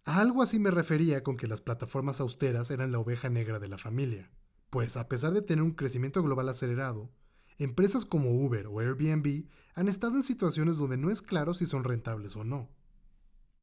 A 0.05 0.19
algo 0.19 0.43
así 0.43 0.59
me 0.59 0.69
refería 0.69 1.23
con 1.23 1.37
que 1.37 1.47
las 1.47 1.61
plataformas 1.61 2.21
austeras 2.21 2.69
eran 2.69 2.91
la 2.91 2.99
oveja 2.99 3.29
negra 3.29 3.57
de 3.57 3.67
la 3.67 3.79
familia. 3.79 4.31
Pues 4.69 4.95
a 4.95 5.09
pesar 5.09 5.33
de 5.33 5.41
tener 5.41 5.63
un 5.63 5.71
crecimiento 5.71 6.21
global 6.21 6.49
acelerado, 6.49 7.11
empresas 7.59 8.05
como 8.05 8.31
Uber 8.31 8.67
o 8.67 8.79
Airbnb 8.79 9.45
han 9.75 9.87
estado 9.87 10.15
en 10.15 10.23
situaciones 10.23 10.77
donde 10.77 10.97
no 10.97 11.11
es 11.11 11.21
claro 11.21 11.53
si 11.53 11.65
son 11.65 11.83
rentables 11.83 12.35
o 12.35 12.43
no. 12.43 12.69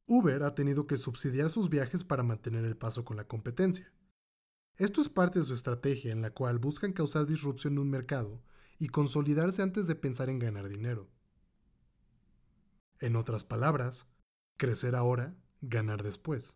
Uber 0.05 0.43
ha 0.43 0.55
tenido 0.55 0.87
que 0.87 0.97
subsidiar 0.97 1.49
sus 1.49 1.69
viajes 1.69 2.03
para 2.03 2.23
mantener 2.23 2.63
el 2.63 2.77
paso 2.77 3.03
con 3.03 3.17
la 3.17 3.27
competencia. 3.27 3.91
Esto 4.77 5.01
es 5.01 5.09
parte 5.09 5.39
de 5.39 5.45
su 5.45 5.53
estrategia 5.53 6.11
en 6.11 6.21
la 6.21 6.29
cual 6.29 6.59
buscan 6.59 6.93
causar 6.93 7.25
disrupción 7.25 7.73
en 7.73 7.79
un 7.79 7.89
mercado 7.89 8.41
y 8.77 8.87
consolidarse 8.87 9.61
antes 9.61 9.87
de 9.87 9.95
pensar 9.95 10.29
en 10.29 10.39
ganar 10.39 10.69
dinero. 10.69 11.09
En 12.99 13.15
otras 13.15 13.43
palabras, 13.43 14.07
crecer 14.55 14.95
ahora, 14.95 15.35
ganar 15.61 16.03
después. 16.03 16.55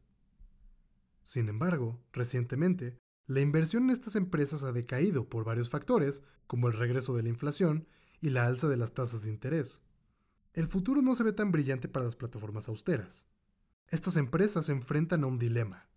Sin 1.24 1.50
embargo, 1.50 2.04
recientemente, 2.14 2.98
la 3.28 3.40
inversión 3.40 3.84
en 3.84 3.92
estas 3.92 4.16
empresas 4.16 4.64
ha 4.64 4.72
decaído 4.72 5.30
por 5.30 5.44
varios 5.46 5.70
factores, 5.70 6.22
como 6.48 6.68
el 6.68 6.74
regreso 6.74 7.16
de 7.16 7.24
la 7.24 7.30
inflación 7.30 7.88
y 8.20 8.30
la 8.30 8.46
alza 8.46 8.68
de 8.68 8.78
las 8.78 8.94
tasas 8.94 9.22
de 9.22 9.30
interés. 9.30 9.82
El 10.54 10.68
futuro 10.68 11.02
no 11.02 11.16
se 11.16 11.24
ve 11.24 11.32
tan 11.32 11.52
brillante 11.52 11.88
para 11.88 12.06
las 12.06 12.16
plataformas 12.16 12.68
austeras. 12.68 13.26
Estas 13.88 14.18
empresas 14.18 14.66
se 14.66 14.74
enfrentan 14.74 15.24
a 15.24 15.28
un 15.28 15.40
dilema. 15.40 15.88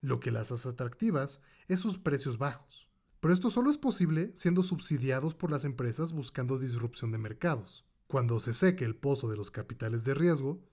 Lo 0.00 0.20
que 0.20 0.30
las 0.30 0.52
hace 0.52 0.68
atractivas 0.68 1.40
es 1.68 1.80
sus 1.80 1.98
precios 1.98 2.38
bajos, 2.38 2.88
pero 3.20 3.34
esto 3.34 3.50
solo 3.50 3.70
es 3.70 3.78
posible 3.78 4.32
siendo 4.34 4.62
subsidiados 4.62 5.34
por 5.34 5.50
las 5.50 5.64
empresas 5.64 6.12
buscando 6.12 6.58
disrupción 6.58 7.12
de 7.12 7.18
mercados. 7.18 7.84
Cuando 8.06 8.40
se 8.40 8.54
seque 8.54 8.84
el 8.84 8.96
pozo 8.96 9.28
de 9.28 9.36
los 9.36 9.50
capitales 9.50 10.04
de 10.04 10.14
riesgo, 10.14 10.64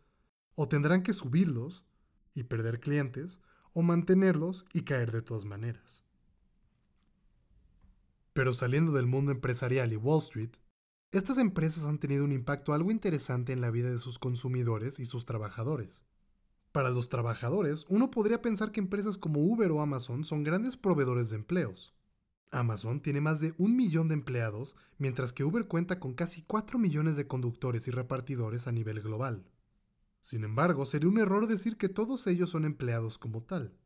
o 0.55 0.67
tendrán 0.67 1.03
que 1.03 1.13
subirlos 1.13 1.83
y 2.33 2.43
perder 2.43 2.79
clientes, 2.79 3.39
o 3.73 3.81
mantenerlos 3.81 4.65
y 4.73 4.81
caer 4.81 5.11
de 5.11 5.21
todas 5.21 5.45
maneras. 5.45 6.03
Pero 8.33 8.53
saliendo 8.53 8.91
del 8.91 9.07
mundo 9.07 9.31
empresarial 9.31 9.93
y 9.93 9.95
Wall 9.95 10.19
Street, 10.19 10.51
estas 11.11 11.37
empresas 11.37 11.85
han 11.85 11.99
tenido 11.99 12.23
un 12.23 12.31
impacto 12.31 12.73
algo 12.73 12.91
interesante 12.91 13.53
en 13.53 13.61
la 13.61 13.71
vida 13.71 13.89
de 13.89 13.97
sus 13.97 14.19
consumidores 14.19 14.99
y 14.99 15.05
sus 15.05 15.25
trabajadores. 15.25 16.03
Para 16.71 16.89
los 16.89 17.09
trabajadores, 17.09 17.85
uno 17.89 18.11
podría 18.11 18.41
pensar 18.41 18.71
que 18.71 18.79
empresas 18.79 19.17
como 19.17 19.39
Uber 19.39 19.71
o 19.71 19.81
Amazon 19.81 20.25
son 20.25 20.43
grandes 20.43 20.77
proveedores 20.77 21.29
de 21.29 21.37
empleos, 21.37 21.97
Amazon 22.51 23.01
tiene 23.01 23.21
más 23.21 23.41
de 23.41 23.53
un 23.57 23.75
millón 23.75 24.07
de 24.07 24.13
empleados, 24.13 24.75
mientras 24.97 25.33
que 25.33 25.43
Uber 25.43 25.67
cuenta 25.67 25.99
con 25.99 26.13
casi 26.13 26.43
4 26.43 26.79
millones 26.79 27.17
de 27.17 27.27
conductores 27.27 27.87
y 27.87 27.91
repartidores 27.91 28.67
a 28.67 28.71
nivel 28.71 29.01
global. 29.01 29.45
Sin 30.21 30.43
embargo, 30.43 30.85
sería 30.85 31.09
un 31.09 31.19
error 31.19 31.47
decir 31.47 31.77
que 31.77 31.89
todos 31.89 32.27
ellos 32.27 32.49
son 32.49 32.65
empleados 32.65 33.17
como 33.17 33.43
tal. 33.43 33.77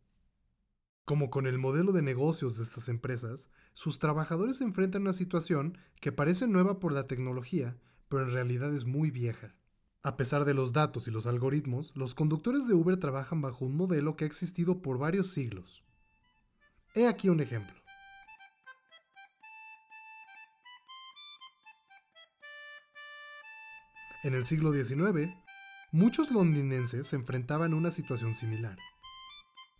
Como 1.05 1.29
con 1.29 1.47
el 1.47 1.57
modelo 1.57 1.91
de 1.91 2.01
negocios 2.01 2.57
de 2.57 2.63
estas 2.63 2.87
empresas, 2.87 3.49
sus 3.73 3.99
trabajadores 3.99 4.57
se 4.57 4.63
enfrentan 4.63 5.01
a 5.01 5.05
una 5.05 5.13
situación 5.13 5.77
que 5.99 6.11
parece 6.11 6.47
nueva 6.47 6.79
por 6.79 6.93
la 6.93 7.07
tecnología, 7.07 7.77
pero 8.07 8.23
en 8.23 8.31
realidad 8.31 8.73
es 8.73 8.85
muy 8.85 9.11
vieja. 9.11 9.55
A 10.03 10.17
pesar 10.17 10.45
de 10.45 10.53
los 10.53 10.73
datos 10.73 11.07
y 11.07 11.11
los 11.11 11.27
algoritmos, 11.27 11.91
los 11.95 12.15
conductores 12.15 12.67
de 12.67 12.73
Uber 12.73 12.97
trabajan 12.97 13.41
bajo 13.41 13.65
un 13.65 13.75
modelo 13.75 14.15
que 14.15 14.23
ha 14.23 14.27
existido 14.27 14.81
por 14.81 14.97
varios 14.97 15.31
siglos. 15.31 15.83
He 16.95 17.07
aquí 17.07 17.29
un 17.29 17.39
ejemplo. 17.39 17.75
En 24.23 24.33
el 24.33 24.45
siglo 24.45 24.71
XIX, 24.71 25.33
muchos 25.91 26.31
londinenses 26.31 27.07
se 27.07 27.15
enfrentaban 27.15 27.73
a 27.73 27.75
una 27.75 27.91
situación 27.91 28.33
similar. 28.33 28.77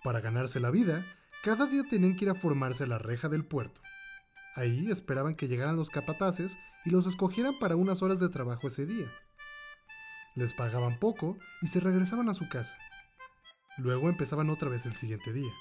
Para 0.03 0.19
ganarse 0.19 0.59
la 0.59 0.71
vida, 0.71 1.05
cada 1.43 1.65
día 1.67 1.83
tenían 1.89 2.15
que 2.15 2.25
ir 2.25 2.31
a 2.31 2.35
formarse 2.35 2.83
a 2.83 2.87
la 2.87 2.97
reja 2.97 3.29
del 3.29 3.45
puerto. 3.45 3.81
Ahí 4.55 4.91
esperaban 4.91 5.35
que 5.35 5.47
llegaran 5.47 5.77
los 5.77 5.89
capataces 5.89 6.57
y 6.83 6.89
los 6.89 7.07
escogieran 7.07 7.57
para 7.59 7.75
unas 7.75 8.01
horas 8.01 8.19
de 8.19 8.29
trabajo 8.29 8.67
ese 8.67 8.85
día. 8.85 9.11
Les 10.35 10.53
pagaban 10.53 10.99
poco 10.99 11.37
y 11.61 11.67
se 11.67 11.79
regresaban 11.79 12.29
a 12.29 12.33
su 12.33 12.47
casa. 12.49 12.77
Luego 13.77 14.09
empezaban 14.09 14.49
otra 14.49 14.69
vez 14.69 14.85
el 14.85 14.95
siguiente 14.95 15.31
día. 15.31 15.51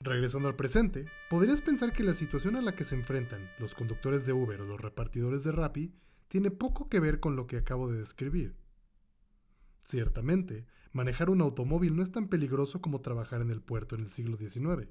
Regresando 0.00 0.48
al 0.48 0.56
presente, 0.56 1.06
podrías 1.30 1.60
pensar 1.60 1.92
que 1.92 2.02
la 2.02 2.14
situación 2.14 2.56
a 2.56 2.62
la 2.62 2.74
que 2.74 2.84
se 2.84 2.96
enfrentan 2.96 3.48
los 3.58 3.74
conductores 3.74 4.26
de 4.26 4.32
Uber 4.32 4.60
o 4.60 4.66
los 4.66 4.80
repartidores 4.80 5.44
de 5.44 5.52
Rappi 5.52 5.94
tiene 6.28 6.50
poco 6.50 6.88
que 6.88 7.00
ver 7.00 7.20
con 7.20 7.36
lo 7.36 7.46
que 7.46 7.58
acabo 7.58 7.88
de 7.88 7.98
describir. 7.98 8.56
Ciertamente, 9.86 10.66
manejar 10.90 11.30
un 11.30 11.40
automóvil 11.40 11.94
no 11.94 12.02
es 12.02 12.10
tan 12.10 12.26
peligroso 12.26 12.80
como 12.80 13.02
trabajar 13.02 13.40
en 13.40 13.50
el 13.50 13.62
puerto 13.62 13.94
en 13.94 14.02
el 14.02 14.10
siglo 14.10 14.36
XIX. 14.36 14.88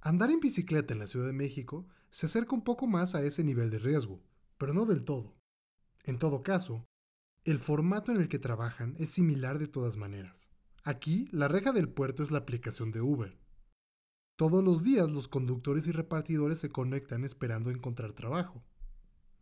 Andar 0.00 0.30
en 0.30 0.40
bicicleta 0.40 0.94
en 0.94 0.98
la 0.98 1.06
Ciudad 1.06 1.26
de 1.26 1.34
México 1.34 1.86
se 2.08 2.24
acerca 2.24 2.54
un 2.54 2.64
poco 2.64 2.86
más 2.86 3.14
a 3.14 3.22
ese 3.22 3.44
nivel 3.44 3.68
de 3.68 3.78
riesgo, 3.78 4.22
pero 4.56 4.72
no 4.72 4.86
del 4.86 5.04
todo. 5.04 5.36
En 6.04 6.18
todo 6.18 6.42
caso, 6.42 6.86
el 7.44 7.58
formato 7.58 8.10
en 8.12 8.16
el 8.16 8.28
que 8.28 8.38
trabajan 8.38 8.94
es 8.98 9.10
similar 9.10 9.58
de 9.58 9.66
todas 9.66 9.98
maneras. 9.98 10.48
Aquí, 10.82 11.28
la 11.30 11.46
reja 11.46 11.72
del 11.72 11.90
puerto 11.90 12.22
es 12.22 12.30
la 12.30 12.38
aplicación 12.38 12.92
de 12.92 13.02
Uber. 13.02 13.38
Todos 14.36 14.64
los 14.64 14.82
días 14.82 15.10
los 15.10 15.28
conductores 15.28 15.86
y 15.86 15.92
repartidores 15.92 16.60
se 16.60 16.70
conectan 16.70 17.24
esperando 17.24 17.68
encontrar 17.68 18.14
trabajo. 18.14 18.64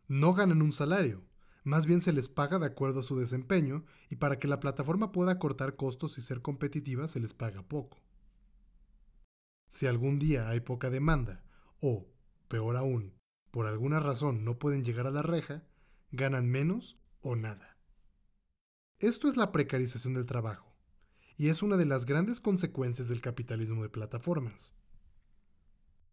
No 0.08 0.34
ganan 0.34 0.60
un 0.60 0.72
salario, 0.72 1.27
más 1.68 1.84
bien 1.84 2.00
se 2.00 2.14
les 2.14 2.28
paga 2.28 2.58
de 2.58 2.66
acuerdo 2.66 3.00
a 3.00 3.02
su 3.02 3.18
desempeño 3.18 3.84
y 4.08 4.16
para 4.16 4.38
que 4.38 4.48
la 4.48 4.58
plataforma 4.58 5.12
pueda 5.12 5.38
cortar 5.38 5.76
costos 5.76 6.16
y 6.16 6.22
ser 6.22 6.40
competitiva 6.40 7.06
se 7.08 7.20
les 7.20 7.34
paga 7.34 7.62
poco. 7.62 7.98
Si 9.68 9.86
algún 9.86 10.18
día 10.18 10.48
hay 10.48 10.60
poca 10.60 10.88
demanda 10.88 11.44
o, 11.82 12.08
peor 12.48 12.76
aún, 12.76 13.12
por 13.50 13.66
alguna 13.66 14.00
razón 14.00 14.44
no 14.44 14.58
pueden 14.58 14.82
llegar 14.82 15.06
a 15.06 15.10
la 15.10 15.20
reja, 15.20 15.62
ganan 16.10 16.48
menos 16.48 16.98
o 17.20 17.36
nada. 17.36 17.76
Esto 18.98 19.28
es 19.28 19.36
la 19.36 19.52
precarización 19.52 20.14
del 20.14 20.24
trabajo, 20.24 20.74
y 21.36 21.48
es 21.48 21.62
una 21.62 21.76
de 21.76 21.84
las 21.84 22.06
grandes 22.06 22.40
consecuencias 22.40 23.08
del 23.08 23.20
capitalismo 23.20 23.82
de 23.82 23.90
plataformas. 23.90 24.72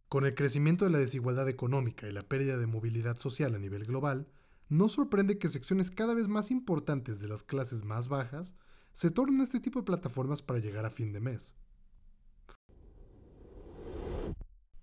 Con 0.10 0.26
el 0.26 0.36
crecimiento 0.36 0.84
de 0.84 0.91
la 0.91 1.00
desigualdad 1.00 1.48
económica 1.48 2.08
y 2.08 2.12
la 2.12 2.28
pérdida 2.28 2.58
de 2.58 2.68
movilidad 2.68 3.15
social 3.15 3.56
a 3.56 3.60
nivel 3.60 3.86
global, 3.86 4.28
no 4.69 4.89
sorprende 4.89 5.38
que 5.38 5.49
secciones 5.49 5.91
cada 5.91 6.13
vez 6.13 6.28
más 6.28 6.51
importantes 6.51 7.19
de 7.19 7.28
las 7.28 7.43
clases 7.43 7.84
más 7.84 8.08
bajas 8.08 8.56
se 8.91 9.12
tornen 9.12 9.41
este 9.41 9.60
tipo 9.60 9.80
de 9.80 9.86
plataformas 9.86 10.41
para 10.41 10.60
llegar 10.60 10.86
a 10.86 10.89
fin 10.89 11.12
de 11.13 11.19
mes. 11.19 11.56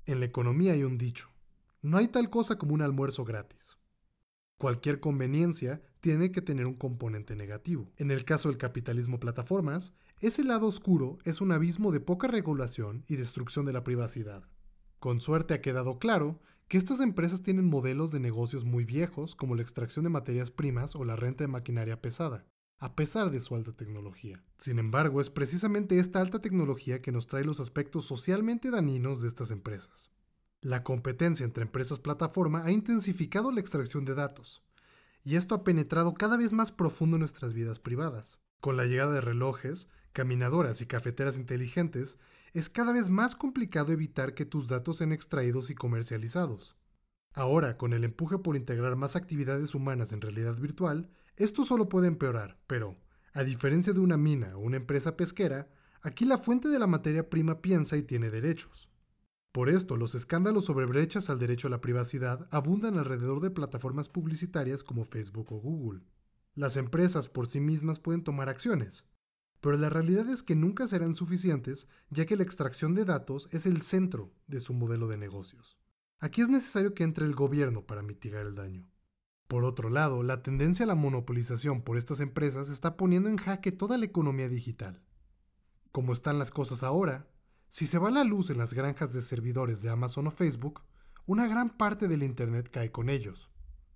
En 0.04 0.20
la 0.20 0.26
economía 0.26 0.72
hay 0.72 0.84
un 0.84 0.98
dicho, 0.98 1.30
no 1.80 1.96
hay 1.96 2.08
tal 2.08 2.28
cosa 2.28 2.58
como 2.58 2.74
un 2.74 2.82
almuerzo 2.82 3.24
gratis. 3.24 3.76
Cualquier 4.58 5.00
conveniencia 5.00 5.82
tiene 6.00 6.30
que 6.30 6.42
tener 6.42 6.66
un 6.66 6.74
componente 6.74 7.34
negativo. 7.34 7.90
En 7.96 8.10
el 8.10 8.24
caso 8.24 8.48
del 8.48 8.58
capitalismo 8.58 9.18
plataformas, 9.18 9.92
ese 10.20 10.44
lado 10.44 10.68
oscuro 10.68 11.18
es 11.24 11.40
un 11.40 11.50
abismo 11.50 11.90
de 11.90 11.98
poca 11.98 12.28
regulación 12.28 13.04
y 13.08 13.16
destrucción 13.16 13.66
de 13.66 13.72
la 13.72 13.82
privacidad. 13.82 14.44
Con 15.00 15.20
suerte 15.20 15.54
ha 15.54 15.60
quedado 15.60 15.98
claro 15.98 16.40
que 16.72 16.78
estas 16.78 17.00
empresas 17.00 17.42
tienen 17.42 17.66
modelos 17.66 18.12
de 18.12 18.18
negocios 18.18 18.64
muy 18.64 18.86
viejos 18.86 19.34
como 19.34 19.54
la 19.54 19.60
extracción 19.60 20.04
de 20.04 20.08
materias 20.08 20.50
primas 20.50 20.96
o 20.96 21.04
la 21.04 21.16
renta 21.16 21.44
de 21.44 21.48
maquinaria 21.48 22.00
pesada, 22.00 22.46
a 22.78 22.96
pesar 22.96 23.30
de 23.30 23.40
su 23.40 23.54
alta 23.54 23.76
tecnología. 23.76 24.42
Sin 24.56 24.78
embargo, 24.78 25.20
es 25.20 25.28
precisamente 25.28 25.98
esta 25.98 26.22
alta 26.22 26.40
tecnología 26.40 27.02
que 27.02 27.12
nos 27.12 27.26
trae 27.26 27.44
los 27.44 27.60
aspectos 27.60 28.06
socialmente 28.06 28.70
dañinos 28.70 29.20
de 29.20 29.28
estas 29.28 29.50
empresas. 29.50 30.10
La 30.62 30.82
competencia 30.82 31.44
entre 31.44 31.64
empresas 31.64 31.98
plataforma 31.98 32.64
ha 32.64 32.72
intensificado 32.72 33.52
la 33.52 33.60
extracción 33.60 34.06
de 34.06 34.14
datos, 34.14 34.64
y 35.24 35.36
esto 35.36 35.54
ha 35.54 35.64
penetrado 35.64 36.14
cada 36.14 36.38
vez 36.38 36.54
más 36.54 36.72
profundo 36.72 37.16
en 37.16 37.20
nuestras 37.20 37.52
vidas 37.52 37.80
privadas. 37.80 38.38
Con 38.60 38.78
la 38.78 38.86
llegada 38.86 39.12
de 39.12 39.20
relojes, 39.20 39.90
caminadoras 40.14 40.80
y 40.80 40.86
cafeteras 40.86 41.36
inteligentes, 41.36 42.16
es 42.52 42.68
cada 42.68 42.92
vez 42.92 43.08
más 43.08 43.34
complicado 43.34 43.92
evitar 43.92 44.34
que 44.34 44.44
tus 44.44 44.68
datos 44.68 44.98
sean 44.98 45.12
extraídos 45.12 45.70
y 45.70 45.74
comercializados. 45.74 46.76
Ahora, 47.34 47.78
con 47.78 47.94
el 47.94 48.04
empuje 48.04 48.38
por 48.38 48.56
integrar 48.56 48.94
más 48.96 49.16
actividades 49.16 49.74
humanas 49.74 50.12
en 50.12 50.20
realidad 50.20 50.54
virtual, 50.56 51.08
esto 51.36 51.64
solo 51.64 51.88
puede 51.88 52.08
empeorar, 52.08 52.58
pero, 52.66 52.98
a 53.32 53.42
diferencia 53.42 53.94
de 53.94 54.00
una 54.00 54.18
mina 54.18 54.54
o 54.56 54.60
una 54.60 54.76
empresa 54.76 55.16
pesquera, 55.16 55.70
aquí 56.02 56.26
la 56.26 56.36
fuente 56.36 56.68
de 56.68 56.78
la 56.78 56.86
materia 56.86 57.30
prima 57.30 57.62
piensa 57.62 57.96
y 57.96 58.02
tiene 58.02 58.28
derechos. 58.28 58.90
Por 59.50 59.70
esto, 59.70 59.96
los 59.96 60.14
escándalos 60.14 60.66
sobre 60.66 60.86
brechas 60.86 61.30
al 61.30 61.38
derecho 61.38 61.68
a 61.68 61.70
la 61.70 61.80
privacidad 61.80 62.48
abundan 62.50 62.98
alrededor 62.98 63.40
de 63.40 63.50
plataformas 63.50 64.10
publicitarias 64.10 64.82
como 64.82 65.04
Facebook 65.04 65.52
o 65.52 65.56
Google. 65.56 66.02
Las 66.54 66.76
empresas 66.76 67.28
por 67.28 67.46
sí 67.48 67.60
mismas 67.60 67.98
pueden 67.98 68.24
tomar 68.24 68.50
acciones, 68.50 69.06
pero 69.62 69.78
la 69.78 69.88
realidad 69.88 70.28
es 70.28 70.42
que 70.42 70.56
nunca 70.56 70.88
serán 70.88 71.14
suficientes 71.14 71.86
ya 72.10 72.26
que 72.26 72.34
la 72.34 72.42
extracción 72.42 72.96
de 72.96 73.04
datos 73.04 73.48
es 73.52 73.64
el 73.64 73.80
centro 73.80 74.34
de 74.48 74.58
su 74.58 74.74
modelo 74.74 75.06
de 75.06 75.16
negocios. 75.16 75.78
Aquí 76.18 76.42
es 76.42 76.48
necesario 76.48 76.94
que 76.94 77.04
entre 77.04 77.26
el 77.26 77.36
gobierno 77.36 77.86
para 77.86 78.02
mitigar 78.02 78.44
el 78.44 78.56
daño. 78.56 78.90
Por 79.46 79.62
otro 79.64 79.88
lado, 79.88 80.24
la 80.24 80.42
tendencia 80.42 80.82
a 80.84 80.88
la 80.88 80.96
monopolización 80.96 81.82
por 81.82 81.96
estas 81.96 82.18
empresas 82.18 82.70
está 82.70 82.96
poniendo 82.96 83.28
en 83.28 83.36
jaque 83.36 83.70
toda 83.70 83.98
la 83.98 84.04
economía 84.04 84.48
digital. 84.48 85.00
Como 85.92 86.12
están 86.12 86.40
las 86.40 86.50
cosas 86.50 86.82
ahora, 86.82 87.30
si 87.68 87.86
se 87.86 87.98
va 87.98 88.10
la 88.10 88.24
luz 88.24 88.50
en 88.50 88.58
las 88.58 88.74
granjas 88.74 89.12
de 89.12 89.22
servidores 89.22 89.80
de 89.80 89.90
Amazon 89.90 90.26
o 90.26 90.32
Facebook, 90.32 90.82
una 91.24 91.46
gran 91.46 91.70
parte 91.76 92.08
del 92.08 92.24
Internet 92.24 92.68
cae 92.68 92.90
con 92.90 93.08
ellos. 93.08 93.48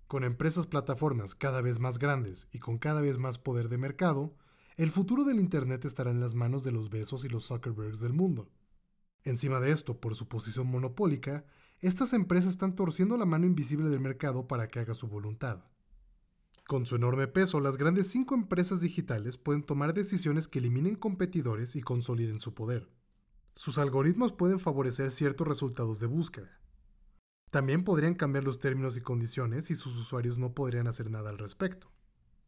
Con 0.07 0.23
empresas 0.23 0.65
plataformas 0.65 1.35
cada 1.35 1.59
vez 1.59 1.77
más 1.77 1.99
grandes 1.99 2.47
y 2.53 2.59
con 2.59 2.77
cada 2.77 3.01
vez 3.01 3.17
más 3.17 3.37
poder 3.37 3.67
de 3.67 3.77
mercado, 3.77 4.37
el 4.77 4.91
futuro 4.91 5.23
del 5.23 5.39
Internet 5.39 5.85
estará 5.85 6.11
en 6.11 6.19
las 6.19 6.35
manos 6.35 6.63
de 6.63 6.71
los 6.71 6.91
Besos 6.91 7.25
y 7.25 7.29
los 7.29 7.47
Zuckerbergs 7.47 7.99
del 7.99 8.13
mundo. 8.13 8.51
Encima 9.23 9.59
de 9.59 9.71
esto, 9.71 9.99
por 9.99 10.15
su 10.15 10.27
posición 10.27 10.67
monopólica, 10.67 11.45
estas 11.79 12.13
empresas 12.13 12.51
están 12.51 12.75
torciendo 12.75 13.17
la 13.17 13.25
mano 13.25 13.47
invisible 13.47 13.89
del 13.89 13.99
mercado 13.99 14.47
para 14.47 14.67
que 14.67 14.79
haga 14.79 14.93
su 14.93 15.07
voluntad. 15.07 15.65
Con 16.67 16.85
su 16.85 16.95
enorme 16.95 17.27
peso, 17.27 17.59
las 17.59 17.77
grandes 17.77 18.07
cinco 18.09 18.35
empresas 18.35 18.79
digitales 18.79 19.37
pueden 19.37 19.63
tomar 19.63 19.95
decisiones 19.95 20.47
que 20.47 20.59
eliminen 20.59 20.95
competidores 20.95 21.75
y 21.75 21.81
consoliden 21.81 22.37
su 22.37 22.53
poder. 22.53 22.87
Sus 23.55 23.79
algoritmos 23.79 24.31
pueden 24.31 24.59
favorecer 24.59 25.11
ciertos 25.11 25.47
resultados 25.47 25.99
de 25.99 26.05
búsqueda. 26.05 26.61
También 27.49 27.83
podrían 27.83 28.13
cambiar 28.13 28.43
los 28.43 28.59
términos 28.59 28.95
y 28.95 29.01
condiciones 29.01 29.71
y 29.71 29.75
sus 29.75 29.97
usuarios 29.97 30.37
no 30.37 30.53
podrían 30.53 30.85
hacer 30.85 31.09
nada 31.09 31.31
al 31.31 31.39
respecto. 31.39 31.91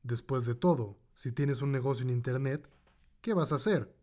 Después 0.04 0.46
de 0.46 0.54
todo, 0.54 1.00
si 1.20 1.34
tienes 1.34 1.62
un 1.62 1.74
negocio 1.74 2.04
en 2.04 2.12
Internet, 2.12 2.72
¿qué 3.20 3.34
vas 3.34 3.52
a 3.52 3.56
hacer? 3.56 3.94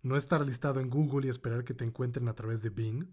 ¿No 0.00 0.16
estar 0.16 0.46
listado 0.46 0.80
en 0.80 0.88
Google 0.88 1.26
y 1.26 1.30
esperar 1.30 1.62
que 1.62 1.74
te 1.74 1.84
encuentren 1.84 2.26
a 2.26 2.32
través 2.32 2.62
de 2.62 2.70
Bing? 2.70 3.04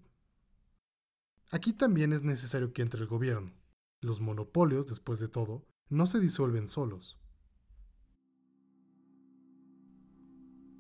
Aquí 1.49 1.73
también 1.73 2.13
es 2.13 2.23
necesario 2.23 2.71
que 2.71 2.81
entre 2.81 3.01
el 3.01 3.07
gobierno. 3.07 3.51
Los 3.99 4.21
monopolios, 4.21 4.87
después 4.87 5.19
de 5.19 5.27
todo, 5.27 5.65
no 5.89 6.05
se 6.05 6.21
disuelven 6.21 6.69
solos. 6.69 7.19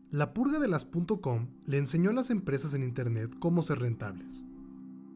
La 0.09 0.33
purga 0.33 0.57
de 0.57 0.69
las 0.69 0.85
.com 0.85 1.49
le 1.65 1.77
enseñó 1.77 2.11
a 2.11 2.13
las 2.13 2.29
empresas 2.29 2.73
en 2.73 2.83
Internet 2.83 3.35
cómo 3.37 3.63
ser 3.63 3.79
rentables. 3.79 4.45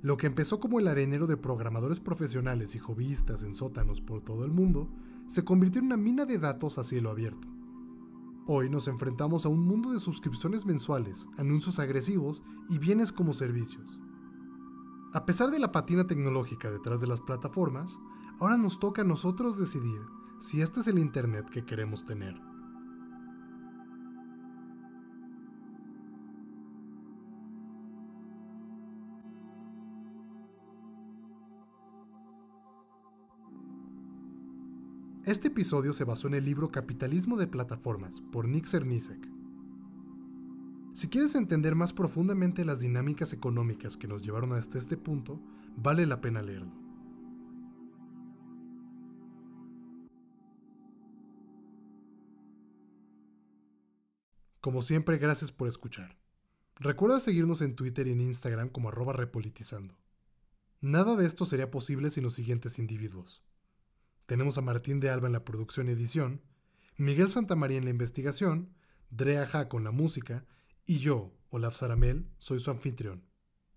Lo 0.02 0.18
que 0.18 0.28
empezó 0.28 0.60
como 0.60 0.82
el 0.82 0.90
arenero 0.90 1.26
de 1.26 1.38
programadores 1.38 2.02
profesionales 2.02 2.76
y 2.76 2.80
hobbyistas 2.80 3.44
en 3.44 3.56
sótanos 3.56 4.02
por 4.02 4.22
todo 4.22 4.44
el 4.44 4.52
mundo, 4.52 4.90
se 5.28 5.44
convirtió 5.44 5.80
en 5.80 5.88
una 5.88 5.98
mina 5.98 6.26
de 6.26 6.38
datos 6.38 6.78
a 6.78 6.84
cielo 6.84 7.10
abierto. 7.10 7.48
Hoy 8.48 8.70
nos 8.70 8.88
enfrentamos 8.88 9.46
a 9.46 9.50
un 9.50 9.66
mundo 9.66 9.92
de 9.92 10.00
suscripciones 10.00 10.66
mensuales, 10.66 11.28
anuncios 11.38 11.80
agresivos 11.80 12.44
y 12.70 12.78
bienes 12.78 13.12
como 13.12 13.34
servicios. 13.34 14.00
A 15.14 15.26
pesar 15.26 15.50
de 15.50 15.60
la 15.60 15.72
patina 15.72 16.06
tecnológica 16.06 16.70
detrás 16.70 17.02
de 17.02 17.08
las 17.08 17.22
plataformas, 17.22 18.00
ahora 18.40 18.58
nos 18.58 18.80
toca 18.80 19.02
a 19.02 19.06
nosotros 19.06 19.58
decidir 19.58 20.02
si 20.40 20.62
este 20.62 20.82
es 20.82 20.88
el 20.88 21.00
Internet 21.00 21.50
que 21.50 21.66
queremos 21.66 22.06
tener. 22.06 22.36
Este 35.26 35.48
episodio 35.48 35.92
se 35.94 36.04
basó 36.04 36.28
en 36.28 36.36
el 36.36 36.46
libro 36.46 36.72
Capitalismo 36.72 37.36
de 37.36 37.48
Plataformas 37.48 38.22
por 38.32 38.48
Nick 38.48 38.68
Cernisek. 38.68 39.28
Si 40.94 41.08
quieres 41.10 41.34
entender 41.34 41.74
más 41.74 41.94
profundamente 41.94 42.64
las 42.64 42.80
dinámicas 42.80 43.34
económicas 43.34 43.98
que 43.98 44.08
nos 44.08 44.22
llevaron 44.22 44.54
hasta 44.54 44.78
este 44.78 44.98
punto, 44.98 45.42
vale 45.78 46.06
la 46.06 46.22
pena 46.22 46.44
leerlo. 46.44 46.72
Como 54.62 54.84
siempre, 54.84 55.18
gracias 55.18 55.52
por 55.52 55.68
escuchar. 55.68 56.20
Recuerda 56.76 57.20
seguirnos 57.20 57.64
en 57.64 57.76
Twitter 57.76 58.06
y 58.06 58.12
en 58.12 58.22
Instagram 58.22 58.70
como 58.70 58.90
arroba 58.90 59.14
repolitizando. 59.14 59.98
Nada 60.82 61.16
de 61.16 61.26
esto 61.26 61.46
sería 61.46 61.72
posible 61.72 62.12
sin 62.12 62.24
los 62.24 62.36
siguientes 62.36 62.78
individuos. 62.78 63.44
Tenemos 64.26 64.58
a 64.58 64.62
Martín 64.62 65.00
de 65.00 65.10
Alba 65.10 65.28
en 65.28 65.34
la 65.34 65.46
producción 65.46 65.88
y 65.88 65.92
edición, 65.92 66.42
Miguel 66.98 67.30
Santamaría 67.30 67.78
en 67.78 67.86
la 67.86 67.92
investigación, 67.92 68.74
Drea 69.10 69.46
Ja 69.46 69.70
con 69.70 69.84
la 69.84 69.92
música, 69.92 70.46
y 70.86 70.98
yo, 70.98 71.34
Olaf 71.50 71.76
Saramel, 71.76 72.28
soy 72.38 72.60
su 72.60 72.72
anfitrión. 72.72 73.24